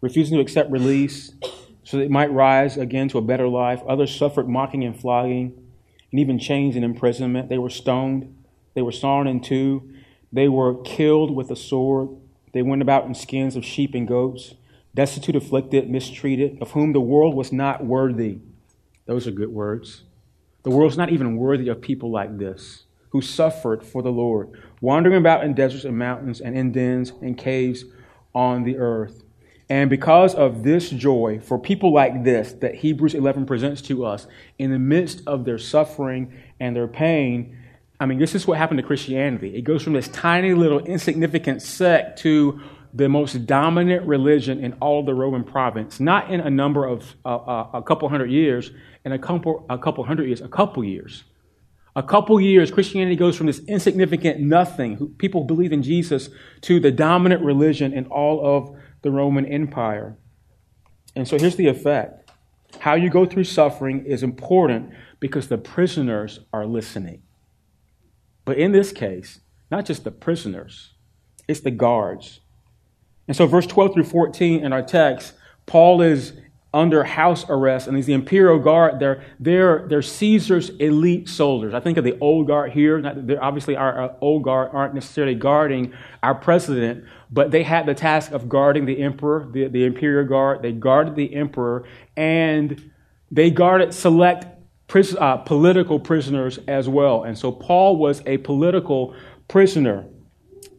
[0.00, 1.32] refusing to accept release
[1.84, 3.82] so they might rise again to a better life.
[3.88, 5.52] Others suffered mocking and flogging,
[6.10, 7.48] and even chains and imprisonment.
[7.48, 8.44] They were stoned,
[8.74, 9.92] they were sawn in two,
[10.32, 12.08] they were killed with a sword.
[12.52, 14.54] They went about in skins of sheep and goats,
[14.94, 18.38] destitute, afflicted, mistreated, of whom the world was not worthy.
[19.06, 20.02] Those are good words.
[20.62, 25.16] The world's not even worthy of people like this, who suffered for the Lord, wandering
[25.16, 27.84] about in deserts and mountains and in dens and caves
[28.34, 29.24] on the earth.
[29.68, 34.26] And because of this joy for people like this that Hebrews 11 presents to us,
[34.58, 37.56] in the midst of their suffering and their pain,
[38.02, 39.54] I mean, this is what happened to Christianity.
[39.54, 42.60] It goes from this tiny little insignificant sect to
[42.92, 47.36] the most dominant religion in all the Roman province, not in a number of uh,
[47.36, 48.72] uh, a couple hundred years,
[49.04, 51.22] in a couple, a couple hundred years, a couple years.
[51.94, 56.28] A couple years, Christianity goes from this insignificant nothing, people believe in Jesus,
[56.62, 60.18] to the dominant religion in all of the Roman Empire.
[61.14, 62.32] And so here's the effect
[62.80, 67.22] how you go through suffering is important because the prisoners are listening.
[68.44, 70.90] But in this case, not just the prisoners,
[71.48, 72.40] it's the guards.
[73.28, 75.34] And so, verse 12 through 14 in our text,
[75.66, 76.32] Paul is
[76.74, 78.98] under house arrest, and he's the imperial guard.
[78.98, 81.74] They're, they're, they're Caesar's elite soldiers.
[81.74, 83.00] I think of the old guard here.
[83.02, 88.32] They're obviously, our, old guard aren't necessarily guarding our president, but they had the task
[88.32, 90.62] of guarding the emperor, the, the imperial guard.
[90.62, 91.84] They guarded the emperor,
[92.16, 92.90] and
[93.30, 94.46] they guarded select
[94.92, 97.24] pris- uh, political prisoners as well.
[97.24, 99.16] And so Paul was a political
[99.48, 100.04] prisoner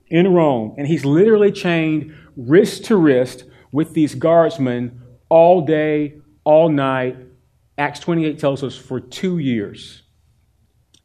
[0.08, 6.70] in Rome, and he's literally chained wrist to wrist with these guardsmen all day, all
[6.70, 7.18] night,
[7.80, 10.04] Acts 28 tells us for two years,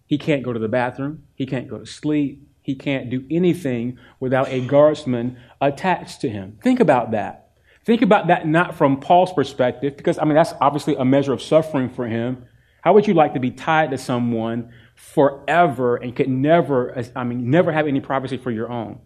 [0.05, 3.99] he can't go to the bathroom, he can't go to sleep, he can't do anything
[4.21, 6.59] without a guardsman attached to him.
[6.63, 7.53] Think about that.
[7.87, 11.41] Think about that not from Paul's perspective, because I mean, that's obviously a measure of
[11.41, 12.45] suffering for him.
[12.83, 17.51] How would you like to be tied to someone forever and could never, I mean,
[17.51, 19.01] never have any privacy for your own?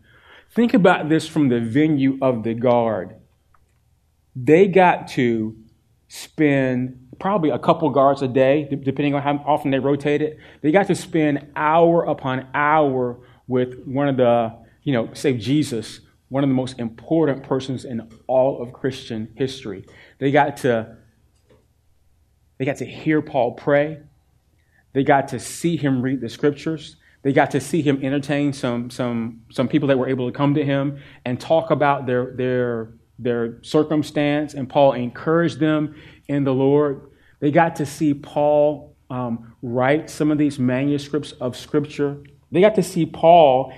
[0.55, 3.17] Think about this from the venue of the guard.
[4.37, 5.57] They got to
[6.09, 10.39] spend probably a couple guards a day, depending on how often they rotated.
[10.61, 16.01] They got to spend hour upon hour with one of the, you know, say Jesus,
[16.29, 19.87] one of the most important persons in all of Christian history.
[20.19, 20.97] They got to
[22.63, 23.99] they got to hear Paul pray.
[24.93, 26.95] They got to see him read the scriptures.
[27.23, 30.55] They got to see him entertain some, some, some people that were able to come
[30.55, 34.55] to him and talk about their, their, their circumstance.
[34.55, 35.97] And Paul encouraged them
[36.29, 37.11] in the Lord.
[37.41, 42.23] They got to see Paul um, write some of these manuscripts of Scripture.
[42.53, 43.73] They got to see Paul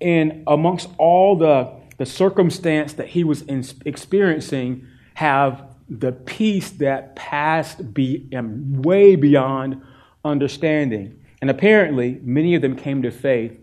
[0.00, 7.14] in amongst all the, the circumstance that he was in, experiencing have the peace that
[7.16, 9.82] passed be, um, way beyond
[10.24, 11.20] understanding.
[11.40, 13.58] And apparently, many of them came to faith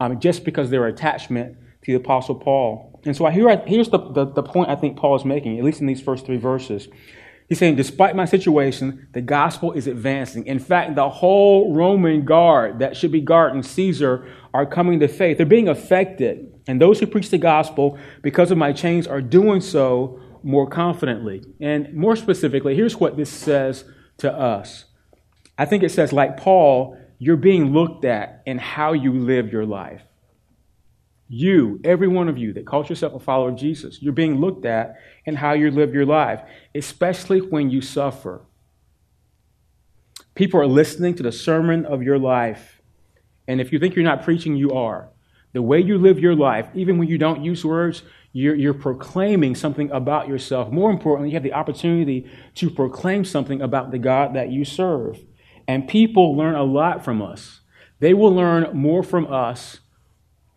[0.00, 3.00] um, just because their attachment to the Apostle Paul.
[3.04, 5.80] And so here, here's the, the, the point I think Paul is making, at least
[5.80, 6.88] in these first three verses.
[7.48, 10.46] He's saying, despite my situation, the gospel is advancing.
[10.46, 15.38] In fact, the whole Roman guard that should be guarding Caesar are coming to faith.
[15.38, 16.52] They're being affected.
[16.66, 21.42] And those who preach the gospel, because of my chains, are doing so more confidently.
[21.60, 23.84] And more specifically, here's what this says
[24.18, 24.84] to us.
[25.56, 29.66] I think it says, like Paul, you're being looked at in how you live your
[29.66, 30.02] life.
[31.28, 34.64] You, every one of you that calls yourself a follower of Jesus, you're being looked
[34.64, 34.96] at
[35.26, 36.40] in how you live your life,
[36.74, 38.40] especially when you suffer.
[40.34, 42.80] People are listening to the sermon of your life.
[43.46, 45.10] And if you think you're not preaching, you are.
[45.52, 49.54] The way you live your life, even when you don't use words, you're, you're, proclaiming
[49.54, 50.70] something about yourself.
[50.70, 55.18] More importantly, you have the opportunity to proclaim something about the God that you serve.
[55.66, 57.60] And people learn a lot from us.
[58.00, 59.80] They will learn more from us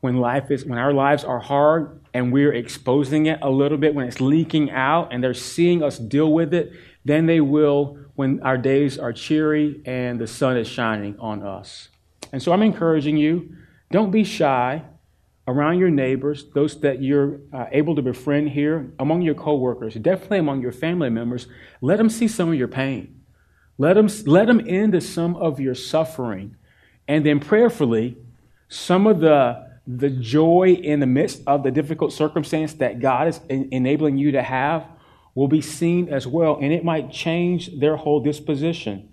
[0.01, 3.95] when life is when our lives are hard and we're exposing it a little bit
[3.95, 6.73] when it's leaking out and they're seeing us deal with it
[7.05, 11.89] than they will when our days are cheery and the sun is shining on us.
[12.31, 13.55] And so I'm encouraging you,
[13.91, 14.84] don't be shy
[15.51, 20.39] around your neighbors, those that you're uh, able to befriend here, among your coworkers, definitely
[20.39, 21.47] among your family members.
[21.81, 23.21] Let them see some of your pain.
[23.77, 26.55] Let them, let them into some of your suffering.
[27.07, 28.17] And then prayerfully,
[28.69, 33.41] some of the the joy in the midst of the difficult circumstance that God is
[33.49, 34.85] enabling you to have
[35.33, 39.09] will be seen as well, and it might change their whole disposition.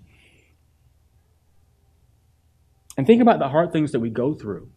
[2.97, 4.69] And think about the hard things that we go through.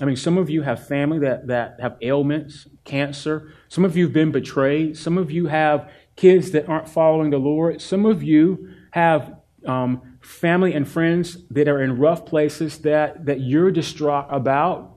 [0.00, 3.52] I mean, some of you have family that, that have ailments, cancer.
[3.68, 4.96] Some of you have been betrayed.
[4.96, 7.80] Some of you have kids that aren't following the Lord.
[7.80, 13.40] Some of you have um, family and friends that are in rough places that, that
[13.40, 14.96] you're distraught about.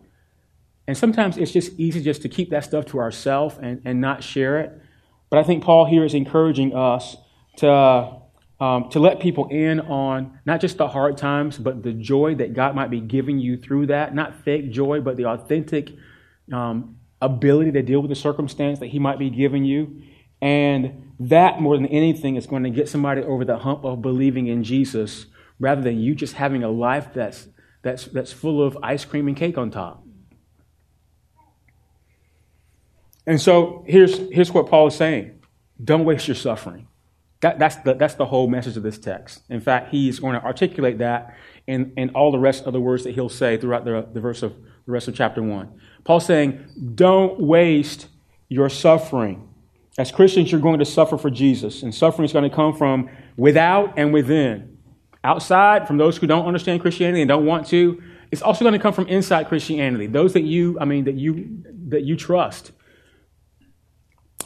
[0.88, 4.24] And sometimes it's just easy just to keep that stuff to ourselves and, and not
[4.24, 4.82] share it.
[5.30, 7.18] But I think Paul here is encouraging us
[7.58, 8.18] to,
[8.60, 12.54] um, to let people in on not just the hard times, but the joy that
[12.54, 14.16] God might be giving you through that.
[14.16, 15.92] Not fake joy, but the authentic
[16.52, 20.02] um, ability to deal with the circumstance that He might be giving you.
[20.42, 24.48] And that, more than anything, is going to get somebody over the hump of believing
[24.48, 25.28] in Jesus
[25.60, 27.48] rather than you just having a life that's,
[27.82, 30.04] that's, that's full of ice cream and cake on top.
[33.26, 35.40] And so here's, here's what Paul is saying
[35.84, 36.87] don't waste your suffering.
[37.42, 39.42] That, that's, the, that's the whole message of this text.
[39.50, 41.36] In fact, he's going to articulate that
[41.68, 44.42] in, in all the rest of the words that he'll say throughout the, the, verse
[44.42, 45.80] of, the rest of chapter 1.
[46.04, 48.08] Paul's saying, don't waste
[48.50, 49.48] your suffering.
[49.98, 53.10] As Christians, you're going to suffer for Jesus, and suffering is going to come from
[53.36, 54.78] without and within.
[55.24, 58.02] Outside, from those who don't understand Christianity and don't want to,
[58.32, 60.08] it's also going to come from inside Christianity.
[60.08, 62.72] Those that you, I mean, that you that you trust.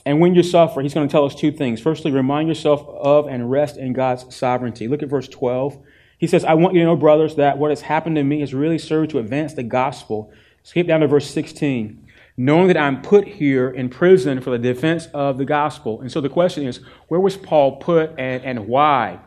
[0.06, 1.80] And when you suffer, he's going to tell us two things.
[1.80, 4.88] Firstly, remind yourself of and rest in God's sovereignty.
[4.88, 5.78] Look at verse 12.
[6.18, 8.54] He says, I want you to know, brothers, that what has happened to me has
[8.54, 10.32] really served to advance the gospel.
[10.64, 12.08] Skip down to verse 16.
[12.38, 16.02] Knowing that I'm put here in prison for the defense of the gospel.
[16.02, 19.20] And so the question is, where was Paul put and, and why?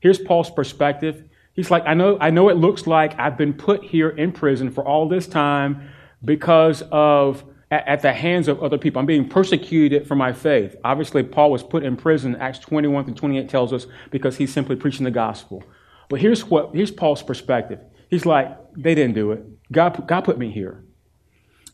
[0.00, 1.24] Here's Paul's perspective.
[1.54, 4.70] He's like, I know, I know it looks like I've been put here in prison
[4.70, 5.90] for all this time
[6.24, 9.00] because of at, at, the hands of other people.
[9.00, 10.76] I'm being persecuted for my faith.
[10.84, 14.76] Obviously, Paul was put in prison, Acts 21 through 28 tells us, because he's simply
[14.76, 15.64] preaching the gospel.
[16.10, 17.80] But here's what here's Paul's perspective.
[18.10, 19.42] He's like, they didn't do it.
[19.72, 20.84] God, God put me here.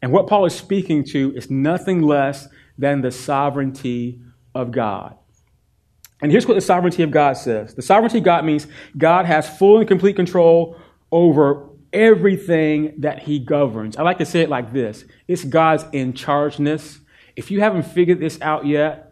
[0.00, 2.46] And what Paul is speaking to is nothing less
[2.78, 4.20] than the sovereignty
[4.54, 5.16] of God.
[6.22, 9.48] And here's what the sovereignty of God says the sovereignty of God means God has
[9.58, 10.76] full and complete control
[11.10, 13.96] over everything that he governs.
[13.96, 17.00] I like to say it like this it's God's in chargeness.
[17.36, 19.08] If you haven't figured this out yet,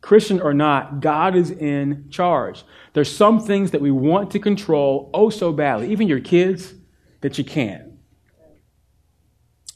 [0.00, 2.64] Christian or not, God is in charge.
[2.92, 6.74] There's some things that we want to control oh so badly, even your kids,
[7.20, 7.90] that you can't.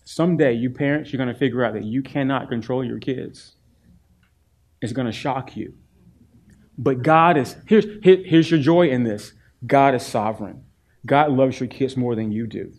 [0.05, 3.57] Someday, you parents, you're going to figure out that you cannot control your kids.
[4.81, 5.75] It's going to shock you.
[6.77, 9.33] But God is, here's, here, here's your joy in this
[9.67, 10.65] God is sovereign.
[11.07, 12.73] God loves your kids more than you do.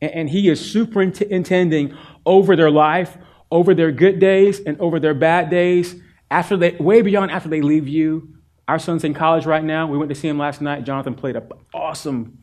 [0.00, 3.16] And, and He is superintending over their life,
[3.50, 5.94] over their good days, and over their bad days,
[6.30, 8.34] after they, way beyond after they leave you.
[8.68, 9.88] Our son's in college right now.
[9.88, 10.84] We went to see him last night.
[10.84, 12.38] Jonathan played an awesome,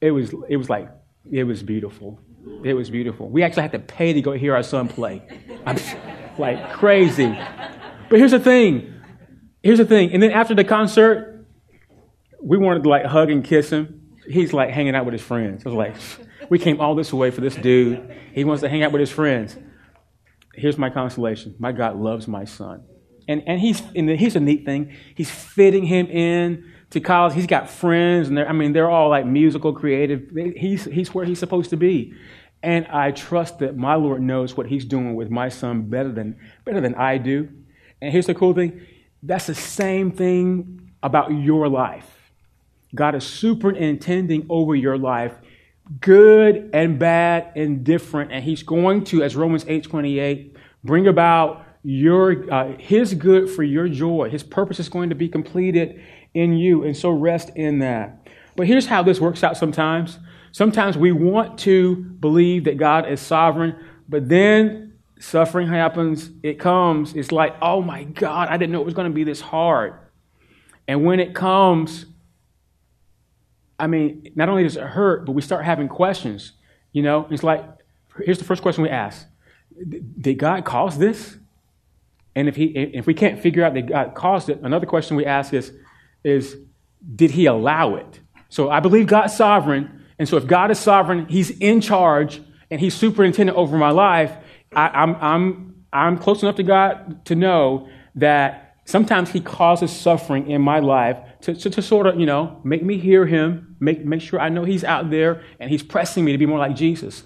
[0.00, 0.88] it was, it was like,
[1.30, 2.18] it was beautiful.
[2.64, 3.28] It was beautiful.
[3.28, 5.22] We actually had to pay to go hear our son play.
[5.66, 5.78] I'm
[6.38, 7.28] like crazy.
[8.08, 8.92] But here's the thing.
[9.62, 10.12] Here's the thing.
[10.12, 11.46] And then after the concert,
[12.42, 14.01] we wanted to like hug and kiss him.
[14.26, 15.64] He's like hanging out with his friends.
[15.66, 15.96] I was like,
[16.48, 18.14] we came all this way for this dude.
[18.32, 19.56] He wants to hang out with his friends.
[20.54, 21.54] Here's my consolation.
[21.58, 22.84] My God loves my son.
[23.28, 24.94] And, and he's, and here's a neat thing.
[25.14, 27.34] He's fitting him in to college.
[27.34, 30.30] He's got friends, and I mean, they're all like musical, creative.
[30.56, 32.14] He's, he's where he's supposed to be.
[32.62, 36.38] And I trust that my Lord knows what he's doing with my son better than,
[36.64, 37.48] better than I do.
[38.00, 38.86] And here's the cool thing
[39.22, 42.21] that's the same thing about your life.
[42.94, 45.34] God is superintending over your life,
[46.00, 48.32] good and bad and different.
[48.32, 53.62] And he's going to, as Romans 8 28, bring about your, uh, his good for
[53.62, 54.30] your joy.
[54.30, 56.02] His purpose is going to be completed
[56.34, 56.84] in you.
[56.84, 58.28] And so rest in that.
[58.56, 60.18] But here's how this works out sometimes.
[60.52, 63.74] Sometimes we want to believe that God is sovereign,
[64.08, 67.14] but then suffering happens, it comes.
[67.14, 69.94] It's like, oh my God, I didn't know it was going to be this hard.
[70.86, 72.06] And when it comes,
[73.78, 76.52] I mean, not only does it hurt, but we start having questions.
[76.92, 77.64] You know, it's like,
[78.24, 79.26] here's the first question we ask
[80.20, 81.36] Did God cause this?
[82.34, 85.26] And if, he, if we can't figure out that God caused it, another question we
[85.26, 85.72] ask is,
[86.24, 86.56] is
[87.14, 88.20] did he allow it?
[88.48, 90.04] So I believe God's sovereign.
[90.18, 94.34] And so if God is sovereign, he's in charge and he's superintendent over my life,
[94.74, 100.50] I, I'm, I'm, I'm close enough to God to know that sometimes he causes suffering
[100.50, 104.04] in my life to, to, to, sort of, you know, make me hear him, make,
[104.04, 106.76] make sure I know he's out there and he's pressing me to be more like
[106.76, 107.24] Jesus.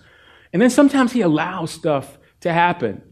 [0.53, 3.03] And then sometimes he allows stuff to happen.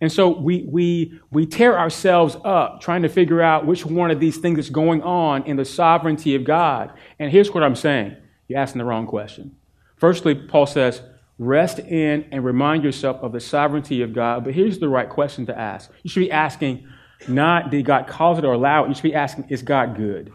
[0.00, 4.18] And so we, we, we tear ourselves up trying to figure out which one of
[4.18, 6.92] these things is going on in the sovereignty of God.
[7.20, 8.16] And here's what I'm saying
[8.48, 9.56] you're asking the wrong question.
[9.96, 11.00] Firstly, Paul says,
[11.38, 14.44] rest in and remind yourself of the sovereignty of God.
[14.44, 15.90] But here's the right question to ask.
[16.02, 16.86] You should be asking,
[17.28, 18.88] not did God cause it or allow it?
[18.88, 20.32] You should be asking, is God good?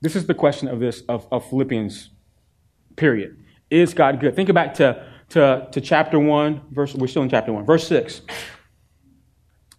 [0.00, 2.10] This is the question of this, of, of Philippians,
[2.96, 3.38] period.
[3.70, 4.34] Is God good?
[4.34, 8.22] Think back to, to, to chapter 1, verse, we're still in chapter 1, verse 6.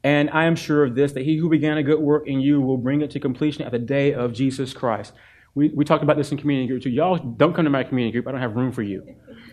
[0.04, 2.62] And I am sure of this, that he who began a good work in you
[2.62, 5.14] will bring it to completion at the day of Jesus Christ.
[5.56, 6.90] We, we talked about this in community group too.
[6.90, 8.28] Y'all don't come to my community group.
[8.28, 9.06] I don't have room for you.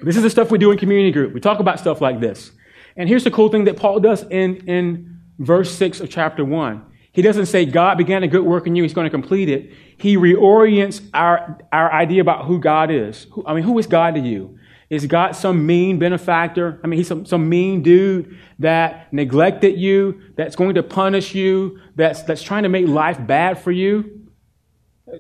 [0.03, 1.35] This is the stuff we do in community group.
[1.35, 2.53] We talk about stuff like this.
[2.97, 5.10] And here's the cool thing that Paul does in, in
[5.41, 6.87] verse 6 of chapter 1.
[7.13, 9.73] He doesn't say God began a good work in you, he's going to complete it.
[9.97, 13.27] He reorients our, our idea about who God is.
[13.45, 14.59] I mean, who is God to you?
[14.91, 16.81] Is God some mean benefactor?
[16.83, 21.81] I mean, he's some, some mean dude that neglected you, that's going to punish you,
[21.97, 24.29] that's, that's trying to make life bad for you.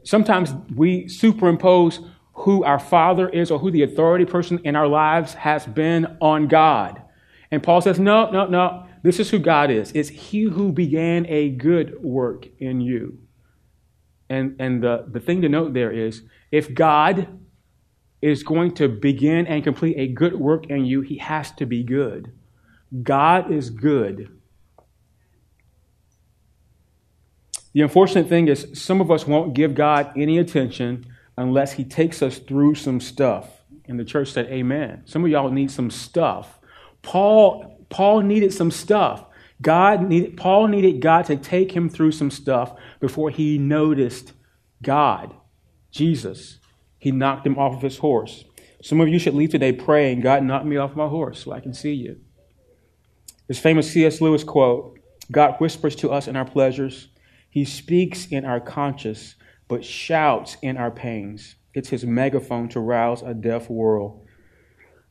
[0.05, 2.01] Sometimes we superimpose
[2.33, 6.49] who our father is or who the authority person in our lives has been on
[6.49, 7.03] God.
[7.51, 8.87] And Paul says, no, no, no.
[9.03, 9.93] This is who God is.
[9.93, 13.19] It's He who began a good work in you.
[14.29, 16.23] And, and the, the thing to note there is
[16.53, 17.41] if God
[18.23, 21.83] is going to begin and complete a good work in you, he has to be
[21.83, 22.33] good.
[23.03, 24.37] God is good.
[27.73, 32.21] The unfortunate thing is, some of us won't give God any attention unless he takes
[32.21, 33.49] us through some stuff.
[33.87, 35.03] And the church said, Amen.
[35.07, 36.59] Some of y'all need some stuff.
[37.03, 39.24] Paul, Paul needed some stuff.
[39.61, 44.32] God needed, Paul needed God to take him through some stuff before he noticed
[44.82, 45.34] God,
[45.91, 46.61] Jesus
[47.01, 48.45] he knocked him off of his horse.
[48.82, 51.61] Some of you should leave today praying, God, knock me off my horse so I
[51.61, 52.20] can see you.
[53.49, 54.20] This famous C.S.
[54.20, 54.99] Lewis quote
[55.32, 57.09] God whispers to us in our pleasures,
[57.49, 59.34] He speaks in our conscience,
[59.66, 61.57] but shouts in our pains.
[61.74, 64.26] It's His megaphone to rouse a deaf world.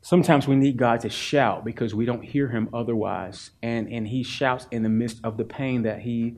[0.02, 3.52] Sometimes we need God to shout because we don't hear Him otherwise.
[3.62, 6.38] And, and He shouts in the midst of the pain that He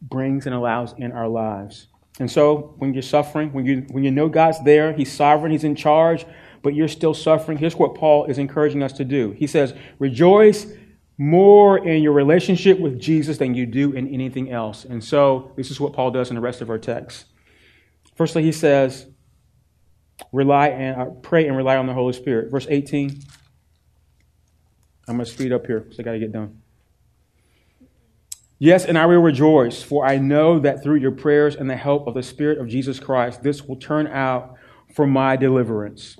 [0.00, 1.88] brings and allows in our lives.
[2.18, 5.64] And so when you're suffering, when you, when you know God's there, He's sovereign, He's
[5.64, 6.24] in charge,
[6.62, 9.32] but you're still suffering, here's what Paul is encouraging us to do.
[9.32, 10.66] He says, Rejoice
[11.18, 14.84] more in your relationship with Jesus than you do in anything else.
[14.84, 17.26] And so this is what Paul does in the rest of our text.
[18.14, 19.06] Firstly, he says,
[20.32, 22.50] rely and uh, pray and rely on the Holy Spirit.
[22.50, 23.20] Verse 18.
[25.08, 26.60] I'm going to speed up here because I got to get done.
[28.58, 32.06] Yes, and I will rejoice, for I know that through your prayers and the help
[32.06, 34.56] of the Spirit of Jesus Christ, this will turn out
[34.94, 36.16] for my deliverance.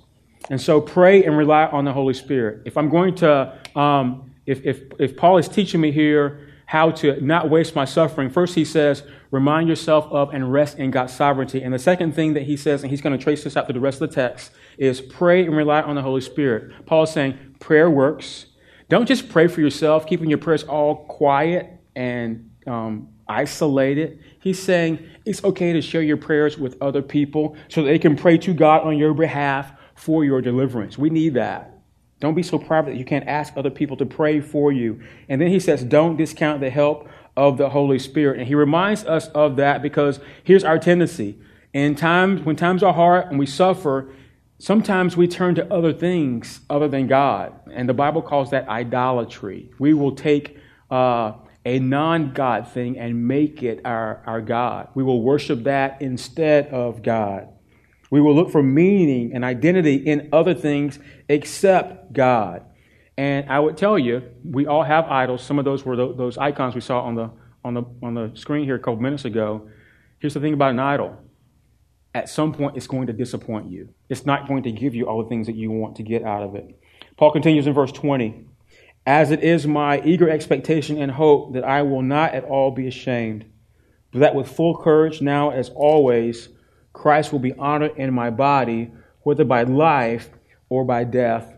[0.50, 2.62] And so pray and rely on the Holy Spirit.
[2.66, 7.20] If I'm going to, um, if, if, if Paul is teaching me here how to
[7.20, 11.62] not waste my suffering, first he says, remind yourself of and rest in God's sovereignty.
[11.62, 13.74] And the second thing that he says, and he's going to trace this out through
[13.74, 16.86] the rest of the text, is pray and rely on the Holy Spirit.
[16.86, 18.46] Paul is saying prayer works.
[18.88, 24.22] Don't just pray for yourself, keeping your prayers all quiet and um, isolated.
[24.40, 28.38] He's saying it's okay to share your prayers with other people so they can pray
[28.38, 30.98] to God on your behalf for your deliverance.
[30.98, 31.75] We need that.
[32.18, 35.00] Don't be so private that you can't ask other people to pray for you.
[35.28, 38.38] And then he says, don't discount the help of the Holy Spirit.
[38.38, 41.38] And he reminds us of that because here's our tendency.
[41.74, 44.08] In times, when times are hard and we suffer,
[44.58, 47.52] sometimes we turn to other things other than God.
[47.70, 49.70] And the Bible calls that idolatry.
[49.78, 50.58] We will take
[50.90, 51.34] uh,
[51.66, 54.88] a non God thing and make it our, our God.
[54.94, 57.48] We will worship that instead of God.
[58.10, 60.98] We will look for meaning and identity in other things
[61.28, 62.64] except God.
[63.18, 65.42] And I would tell you, we all have idols.
[65.42, 67.30] Some of those were those icons we saw on the,
[67.64, 69.68] on the, on the screen here a couple minutes ago.
[70.18, 71.16] Here's the thing about an idol
[72.16, 73.90] at some point, it's going to disappoint you.
[74.08, 76.42] It's not going to give you all the things that you want to get out
[76.42, 76.80] of it.
[77.18, 78.46] Paul continues in verse 20
[79.04, 82.88] As it is my eager expectation and hope that I will not at all be
[82.88, 83.44] ashamed,
[84.12, 86.48] but that with full courage, now as always,
[86.96, 88.90] Christ will be honored in my body,
[89.20, 90.30] whether by life
[90.70, 91.54] or by death.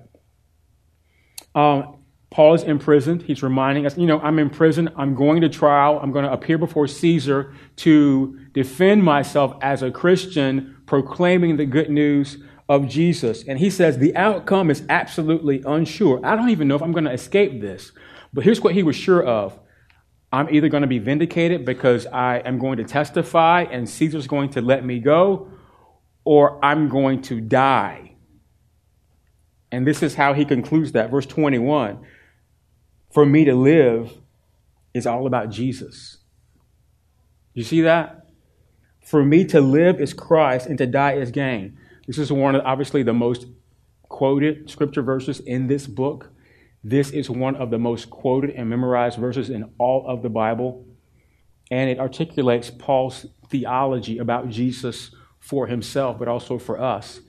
[1.54, 1.98] Um,
[2.30, 3.22] Paul is imprisoned.
[3.22, 4.90] He's reminding us, you know, I'm in prison.
[4.96, 6.00] I'm going to trial.
[6.02, 11.88] I'm going to appear before Caesar to defend myself as a Christian, proclaiming the good
[11.88, 13.44] news of Jesus.
[13.46, 16.20] And he says the outcome is absolutely unsure.
[16.26, 17.92] I don't even know if I'm going to escape this.
[18.34, 19.58] But here's what he was sure of
[20.32, 24.50] I'm either going to be vindicated because I am going to testify and Caesar's going
[24.50, 25.48] to let me go,
[26.24, 28.16] or I'm going to die.
[29.72, 31.10] And this is how he concludes that.
[31.10, 32.04] Verse 21
[33.10, 34.12] For me to live
[34.94, 36.18] is all about Jesus.
[37.54, 38.26] You see that?
[39.00, 41.78] For me to live is Christ and to die is gain.
[42.06, 43.46] This is one of obviously the most
[44.08, 46.30] quoted scripture verses in this book.
[46.84, 50.86] This is one of the most quoted and memorized verses in all of the Bible.
[51.70, 57.20] And it articulates Paul's theology about Jesus for himself, but also for us.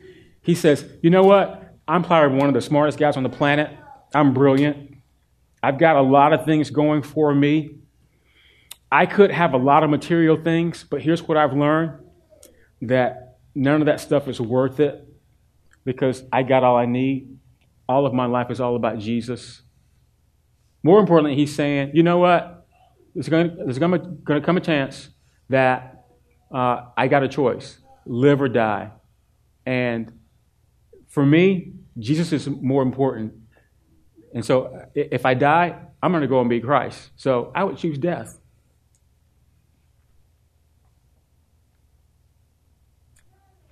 [0.41, 1.76] He says, You know what?
[1.88, 3.76] I'm probably one of the smartest guys on the planet.
[4.14, 4.95] I'm brilliant.
[5.62, 7.80] I've got a lot of things going for me.
[8.91, 12.00] I could have a lot of material things, but here's what I've learned
[12.82, 15.06] that none of that stuff is worth it
[15.84, 17.38] because I got all I need.
[17.90, 19.64] All of my life is all about Jesus.
[20.84, 22.68] More importantly, he's saying, you know what?
[23.16, 25.10] There's going to, come a chance
[25.50, 26.06] that
[26.54, 28.92] uh, I got a choice live or die.
[29.66, 30.14] And
[31.08, 33.34] for me, Jesus is more important.
[34.36, 37.10] And so if I die, I'm going to go and be Christ.
[37.16, 38.40] So I would choose death.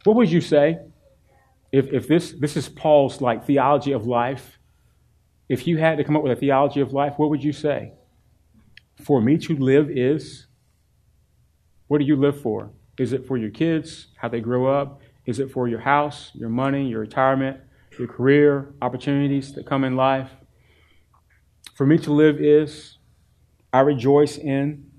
[0.03, 0.79] What would you say
[1.71, 4.59] if, if this, this is Paul's like theology of life?
[5.49, 7.93] If you had to come up with a theology of life, what would you say?
[9.03, 10.47] For me to live is,
[11.87, 12.71] what do you live for?
[12.97, 15.01] Is it for your kids, how they grow up?
[15.25, 17.61] Is it for your house, your money, your retirement?
[17.99, 20.29] your career, opportunities that come in life.
[21.75, 22.97] For me to live is
[23.73, 24.89] I rejoice in.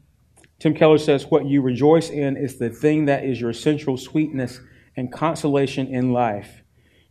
[0.58, 4.60] Tim Keller says, What you rejoice in is the thing that is your central sweetness
[4.96, 6.57] and consolation in life.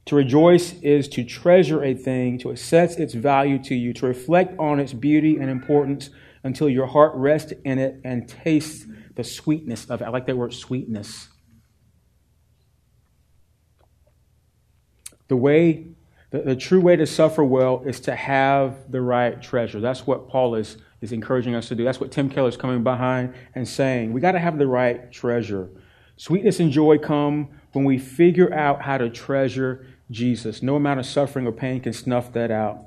[0.08, 4.58] To rejoice is to treasure a thing, to assess its value to you, to reflect
[4.58, 6.10] on its beauty and importance
[6.44, 8.86] until your heart rests in it and tastes
[9.16, 10.06] the sweetness of it.
[10.06, 11.30] I like that word sweetness.
[15.28, 15.88] The way,
[16.32, 19.80] The, the true way to suffer well is to have the right treasure.
[19.80, 21.84] That's what Paul is, is encouraging us to do.
[21.84, 24.14] That's what Tim Keller is coming behind and saying.
[24.14, 25.70] We got to have the right treasure.
[26.18, 30.62] Sweetness and joy come when we figure out how to treasure Jesus.
[30.62, 32.86] No amount of suffering or pain can snuff that out.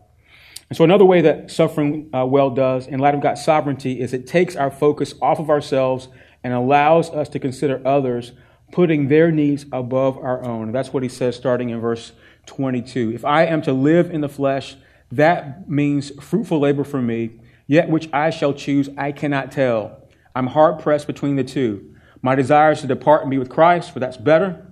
[0.69, 4.13] And so, another way that suffering uh, well does, in light of God's sovereignty, is
[4.13, 6.09] it takes our focus off of ourselves
[6.45, 8.33] and allows us to consider others,
[8.71, 10.67] putting their needs above our own.
[10.67, 12.13] And that's what he says starting in verse
[12.47, 13.13] 22.
[13.15, 14.77] If I am to live in the flesh,
[15.11, 20.09] that means fruitful labor for me, yet which I shall choose, I cannot tell.
[20.37, 21.97] I'm hard pressed between the two.
[22.23, 24.70] My desire is to depart and be with Christ, for that's better.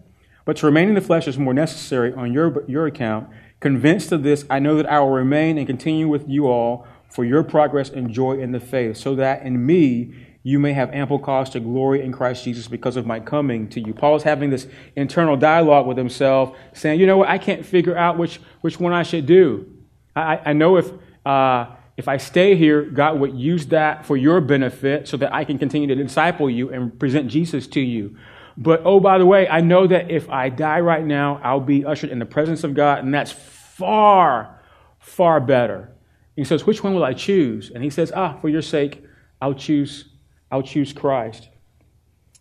[0.49, 3.29] But to remain in the flesh is more necessary on your, your account.
[3.61, 7.23] Convinced of this, I know that I will remain and continue with you all for
[7.23, 11.19] your progress and joy in the faith, so that in me you may have ample
[11.19, 13.93] cause to glory in Christ Jesus because of my coming to you.
[13.93, 17.95] Paul is having this internal dialogue with himself, saying, you know what, I can't figure
[17.95, 19.71] out which, which one I should do.
[20.17, 20.91] I, I know if,
[21.27, 21.67] uh,
[21.99, 25.59] if I stay here, God would use that for your benefit so that I can
[25.59, 28.17] continue to disciple you and present Jesus to you.
[28.61, 31.85] But oh, by the way, I know that if I die right now, I'll be
[31.85, 34.61] ushered in the presence of God, and that's far,
[34.99, 35.95] far better.
[36.35, 37.71] he says, Which one will I choose?
[37.73, 39.05] And he says, Ah, for your sake,
[39.41, 40.07] I'll choose
[40.51, 41.51] I'll choose Christ.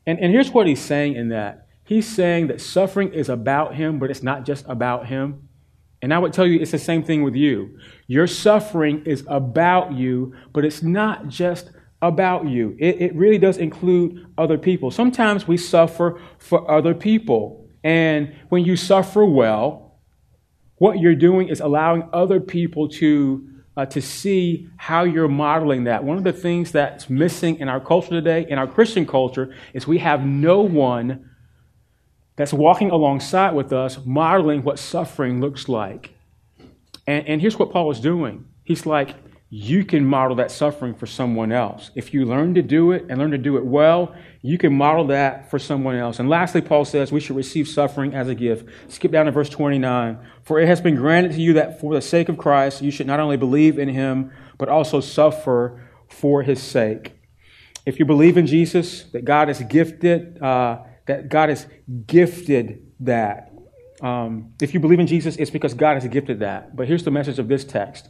[0.08, 4.00] And, and here's what he's saying in that he's saying that suffering is about him,
[4.00, 5.50] but it's not just about him.
[6.02, 7.78] And I would tell you it's the same thing with you.
[8.08, 11.70] Your suffering is about you, but it's not just
[12.02, 12.76] about you.
[12.80, 14.92] It, it really does include other people.
[14.92, 17.68] Sometimes we suffer for other people.
[17.84, 20.00] And when you suffer well,
[20.78, 26.04] what you're doing is allowing other people to uh, to see how you're modeling that.
[26.04, 29.86] One of the things that's missing in our culture today, in our Christian culture, is
[29.86, 31.30] we have no one
[32.36, 36.16] that's walking alongside with us modeling what suffering looks like.
[37.06, 39.16] And, and here's what Paul is doing he's like,
[39.50, 41.92] you can model that suffering for someone else.
[41.96, 45.08] If you learn to do it and learn to do it well, you can model
[45.08, 46.20] that for someone else.
[46.20, 48.68] And lastly, Paul says we should receive suffering as a gift.
[48.90, 50.20] Skip down to verse 29.
[50.44, 53.08] For it has been granted to you that for the sake of Christ, you should
[53.08, 57.14] not only believe in him, but also suffer for his sake.
[57.86, 61.68] If you believe in Jesus, that God has gifted, uh, that God has
[62.06, 63.54] gifted that.
[64.02, 66.76] Um, if you believe in Jesus, it's because God has gifted that.
[66.76, 68.10] But here's the message of this text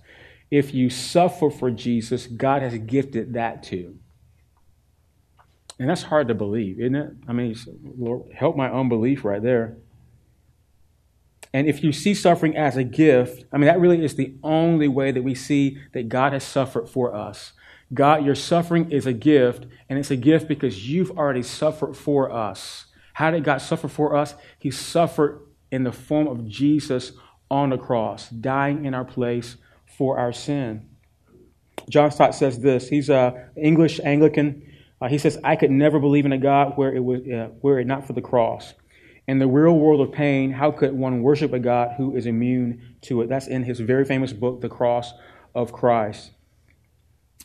[0.50, 3.98] if you suffer for Jesus, God has gifted that too.
[5.80, 7.14] And that's hard to believe, isn't it?
[7.28, 7.56] I mean,
[7.98, 9.78] Lord, help my unbelief right there.
[11.54, 14.88] And if you see suffering as a gift, I mean, that really is the only
[14.88, 17.54] way that we see that God has suffered for us.
[17.94, 22.32] God, your suffering is a gift, and it's a gift because you've already suffered for
[22.32, 22.88] us.
[23.14, 24.36] How did God suffer for us?
[24.60, 25.42] He suffered
[25.72, 27.14] in the form of Jesus
[27.50, 29.56] on the cross, dying in our place
[29.98, 30.88] for our sin.
[31.90, 32.88] John Stott says this.
[32.88, 34.64] He's an English Anglican.
[35.02, 37.80] Uh, he says, I could never believe in a God where it was uh, were
[37.80, 38.74] it not for the cross.
[39.28, 42.96] In the real world of pain, how could one worship a God who is immune
[43.02, 43.30] to it?
[43.30, 45.14] That's in his very famous book, The Cross
[45.54, 46.32] of Christ.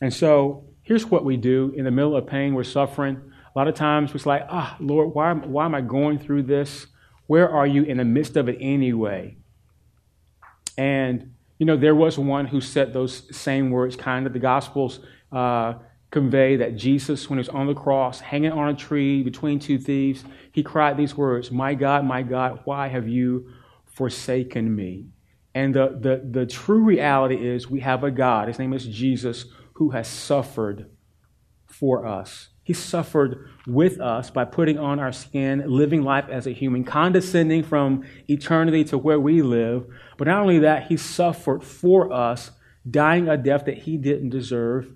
[0.01, 3.21] And so here's what we do in the middle of pain, we're suffering.
[3.55, 6.87] A lot of times it's like, ah, Lord, why, why am I going through this?
[7.27, 9.37] Where are you in the midst of it anyway?
[10.79, 14.33] And you know, there was one who said those same words, kind of.
[14.33, 14.99] The Gospels
[15.31, 15.75] uh,
[16.11, 19.79] convey that Jesus, when he was on the cross, hanging on a tree between two
[19.79, 23.53] thieves, he cried these words My God, my God, why have you
[23.87, 25.07] forsaken me?
[25.55, 29.45] And the, the, the true reality is we have a God, his name is Jesus,
[29.75, 30.91] who has suffered
[31.69, 32.49] for us.
[32.73, 37.65] He suffered with us by putting on our skin, living life as a human, condescending
[37.65, 39.87] from eternity to where we live.
[40.17, 42.51] But not only that, he suffered for us,
[42.91, 44.91] dying a death that he didn't deserve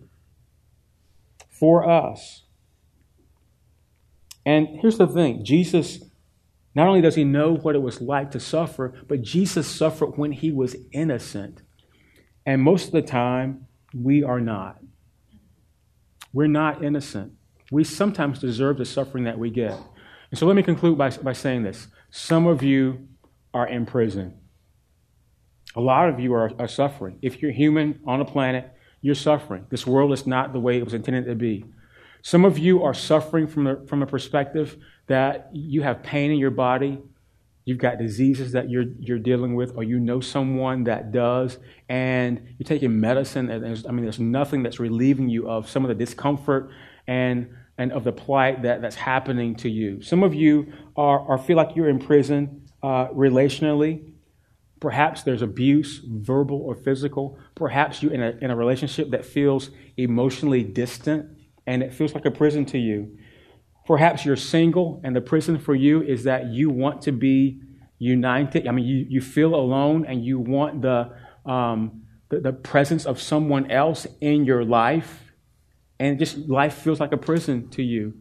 [1.50, 2.44] for us.
[4.46, 6.02] And here's the thing Jesus,
[6.74, 10.32] not only does he know what it was like to suffer, but Jesus suffered when
[10.32, 11.60] he was innocent.
[12.46, 14.78] And most of the time, we are not.
[16.32, 17.35] We're not innocent
[17.70, 19.78] we sometimes deserve the suffering that we get.
[20.30, 21.88] And so let me conclude by, by saying this.
[22.10, 23.08] Some of you
[23.52, 24.38] are in prison.
[25.74, 27.18] A lot of you are, are suffering.
[27.22, 29.66] If you're human on a planet, you're suffering.
[29.68, 31.64] This world is not the way it was intended to be.
[32.22, 36.38] Some of you are suffering from a, from a perspective that you have pain in
[36.38, 36.98] your body,
[37.64, 41.58] you've got diseases that you're, you're dealing with, or you know someone that does,
[41.88, 43.50] and you're taking medicine.
[43.50, 46.70] And I mean, there's nothing that's relieving you of some of the discomfort
[47.06, 47.48] and,
[47.78, 50.02] and of the plight that, that's happening to you.
[50.02, 54.12] Some of you are, are feel like you're in prison uh, relationally.
[54.80, 57.38] Perhaps there's abuse, verbal or physical.
[57.54, 61.30] Perhaps you're in a, in a relationship that feels emotionally distant
[61.66, 63.16] and it feels like a prison to you.
[63.86, 67.60] Perhaps you're single and the prison for you is that you want to be
[67.98, 68.66] united.
[68.66, 71.12] I mean, you, you feel alone and you want the,
[71.44, 75.25] um, the, the presence of someone else in your life.
[75.98, 78.14] And just life feels like a prison to you.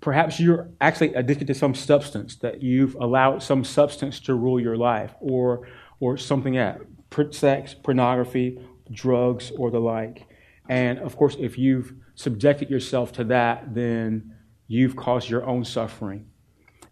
[0.00, 4.76] Perhaps you're actually addicted to some substance, that you've allowed some substance to rule your
[4.76, 5.68] life, or,
[6.00, 6.82] or something else
[7.30, 8.58] sex, pornography,
[8.90, 10.26] drugs, or the like.
[10.68, 14.34] And of course, if you've subjected yourself to that, then
[14.66, 16.26] you've caused your own suffering.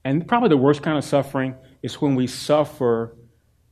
[0.05, 3.17] And probably the worst kind of suffering is when we suffer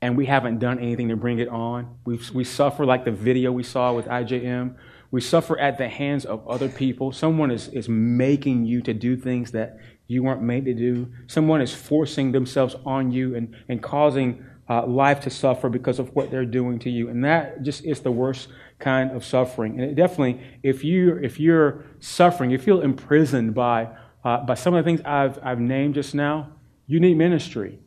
[0.00, 1.96] and we haven't done anything to bring it on.
[2.04, 4.76] We, we suffer like the video we saw with IJM,
[5.10, 7.12] we suffer at the hands of other people.
[7.12, 11.10] Someone is, is making you to do things that you weren't made to do.
[11.26, 16.14] Someone is forcing themselves on you and, and causing uh, life to suffer because of
[16.14, 17.08] what they're doing to you.
[17.08, 19.80] And that just is the worst kind of suffering.
[19.80, 23.88] And definitely, if, you, if you're suffering, you feel imprisoned by,
[24.24, 26.52] uh, by some of the things I've, I've named just now,
[26.86, 27.78] you need ministry.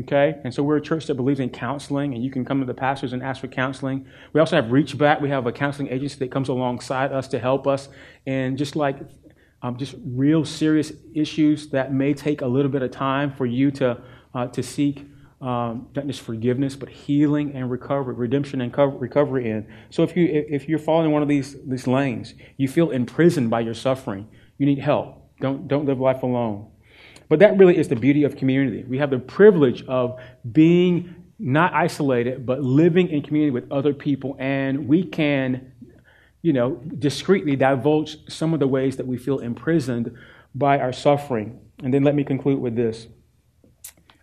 [0.00, 0.38] Okay?
[0.44, 2.74] And so we're a church that believes in counseling, and you can come to the
[2.74, 4.06] pastors and ask for counseling.
[4.32, 5.20] We also have Reach Back.
[5.20, 7.88] We have a counseling agency that comes alongside us to help us.
[8.26, 8.98] And just like
[9.62, 13.70] um, just real serious issues that may take a little bit of time for you
[13.72, 14.00] to,
[14.34, 15.06] uh, to seek
[15.40, 19.66] um, not just forgiveness, but healing and recovery, redemption and recovery in.
[19.90, 23.60] So if, you, if you're following one of these, these lanes, you feel imprisoned by
[23.60, 24.28] your suffering,
[24.58, 25.16] you need help.
[25.40, 26.68] Don't, don't live life alone.
[27.28, 28.84] But that really is the beauty of community.
[28.84, 30.18] We have the privilege of
[30.50, 35.72] being not isolated, but living in community with other people, and we can,
[36.42, 40.16] you know, discreetly divulge some of the ways that we feel imprisoned
[40.54, 41.60] by our suffering.
[41.82, 43.06] And then let me conclude with this.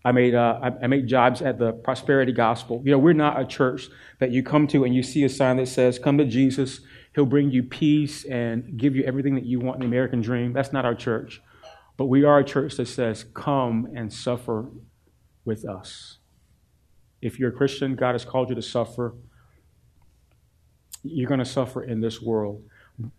[0.03, 2.81] I made, uh, I made jobs at the Prosperity Gospel.
[2.85, 3.89] You know, we're not a church
[4.19, 6.81] that you come to and you see a sign that says, Come to Jesus,
[7.15, 10.53] He'll bring you peace and give you everything that you want in the American dream.
[10.53, 11.41] That's not our church.
[11.97, 14.69] But we are a church that says, come and suffer
[15.45, 16.17] with us.
[17.21, 19.15] If you're a Christian, God has called you to suffer.
[21.03, 22.63] You're going to suffer in this world.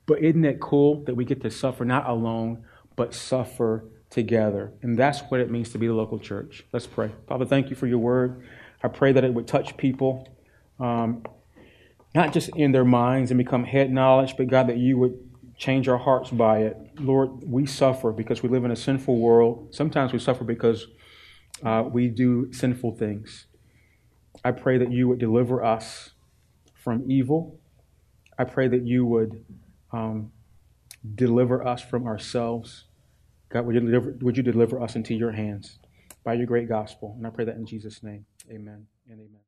[0.06, 2.64] But isn't it cool that we get to suffer not alone,
[2.96, 4.72] but suffer together?
[4.82, 6.64] And that's what it means to be the local church.
[6.72, 7.12] Let's pray.
[7.26, 8.44] Father, thank you for your word.
[8.82, 10.28] I pray that it would touch people,
[10.78, 11.24] um,
[12.14, 15.25] not just in their minds and become head knowledge, but God, that you would
[15.56, 16.76] change our hearts by it.
[16.98, 19.74] Lord, we suffer because we live in a sinful world.
[19.74, 20.86] Sometimes we suffer because
[21.64, 23.46] uh, we do sinful things.
[24.44, 26.10] I pray that you would deliver us
[26.74, 27.58] from evil.
[28.38, 29.44] I pray that you would
[29.92, 30.30] um,
[31.14, 32.84] deliver us from ourselves.
[33.48, 35.78] God, would you, deliver, would you deliver us into your hands
[36.22, 37.14] by your great gospel?
[37.16, 38.26] And I pray that in Jesus' name.
[38.50, 39.45] Amen and amen.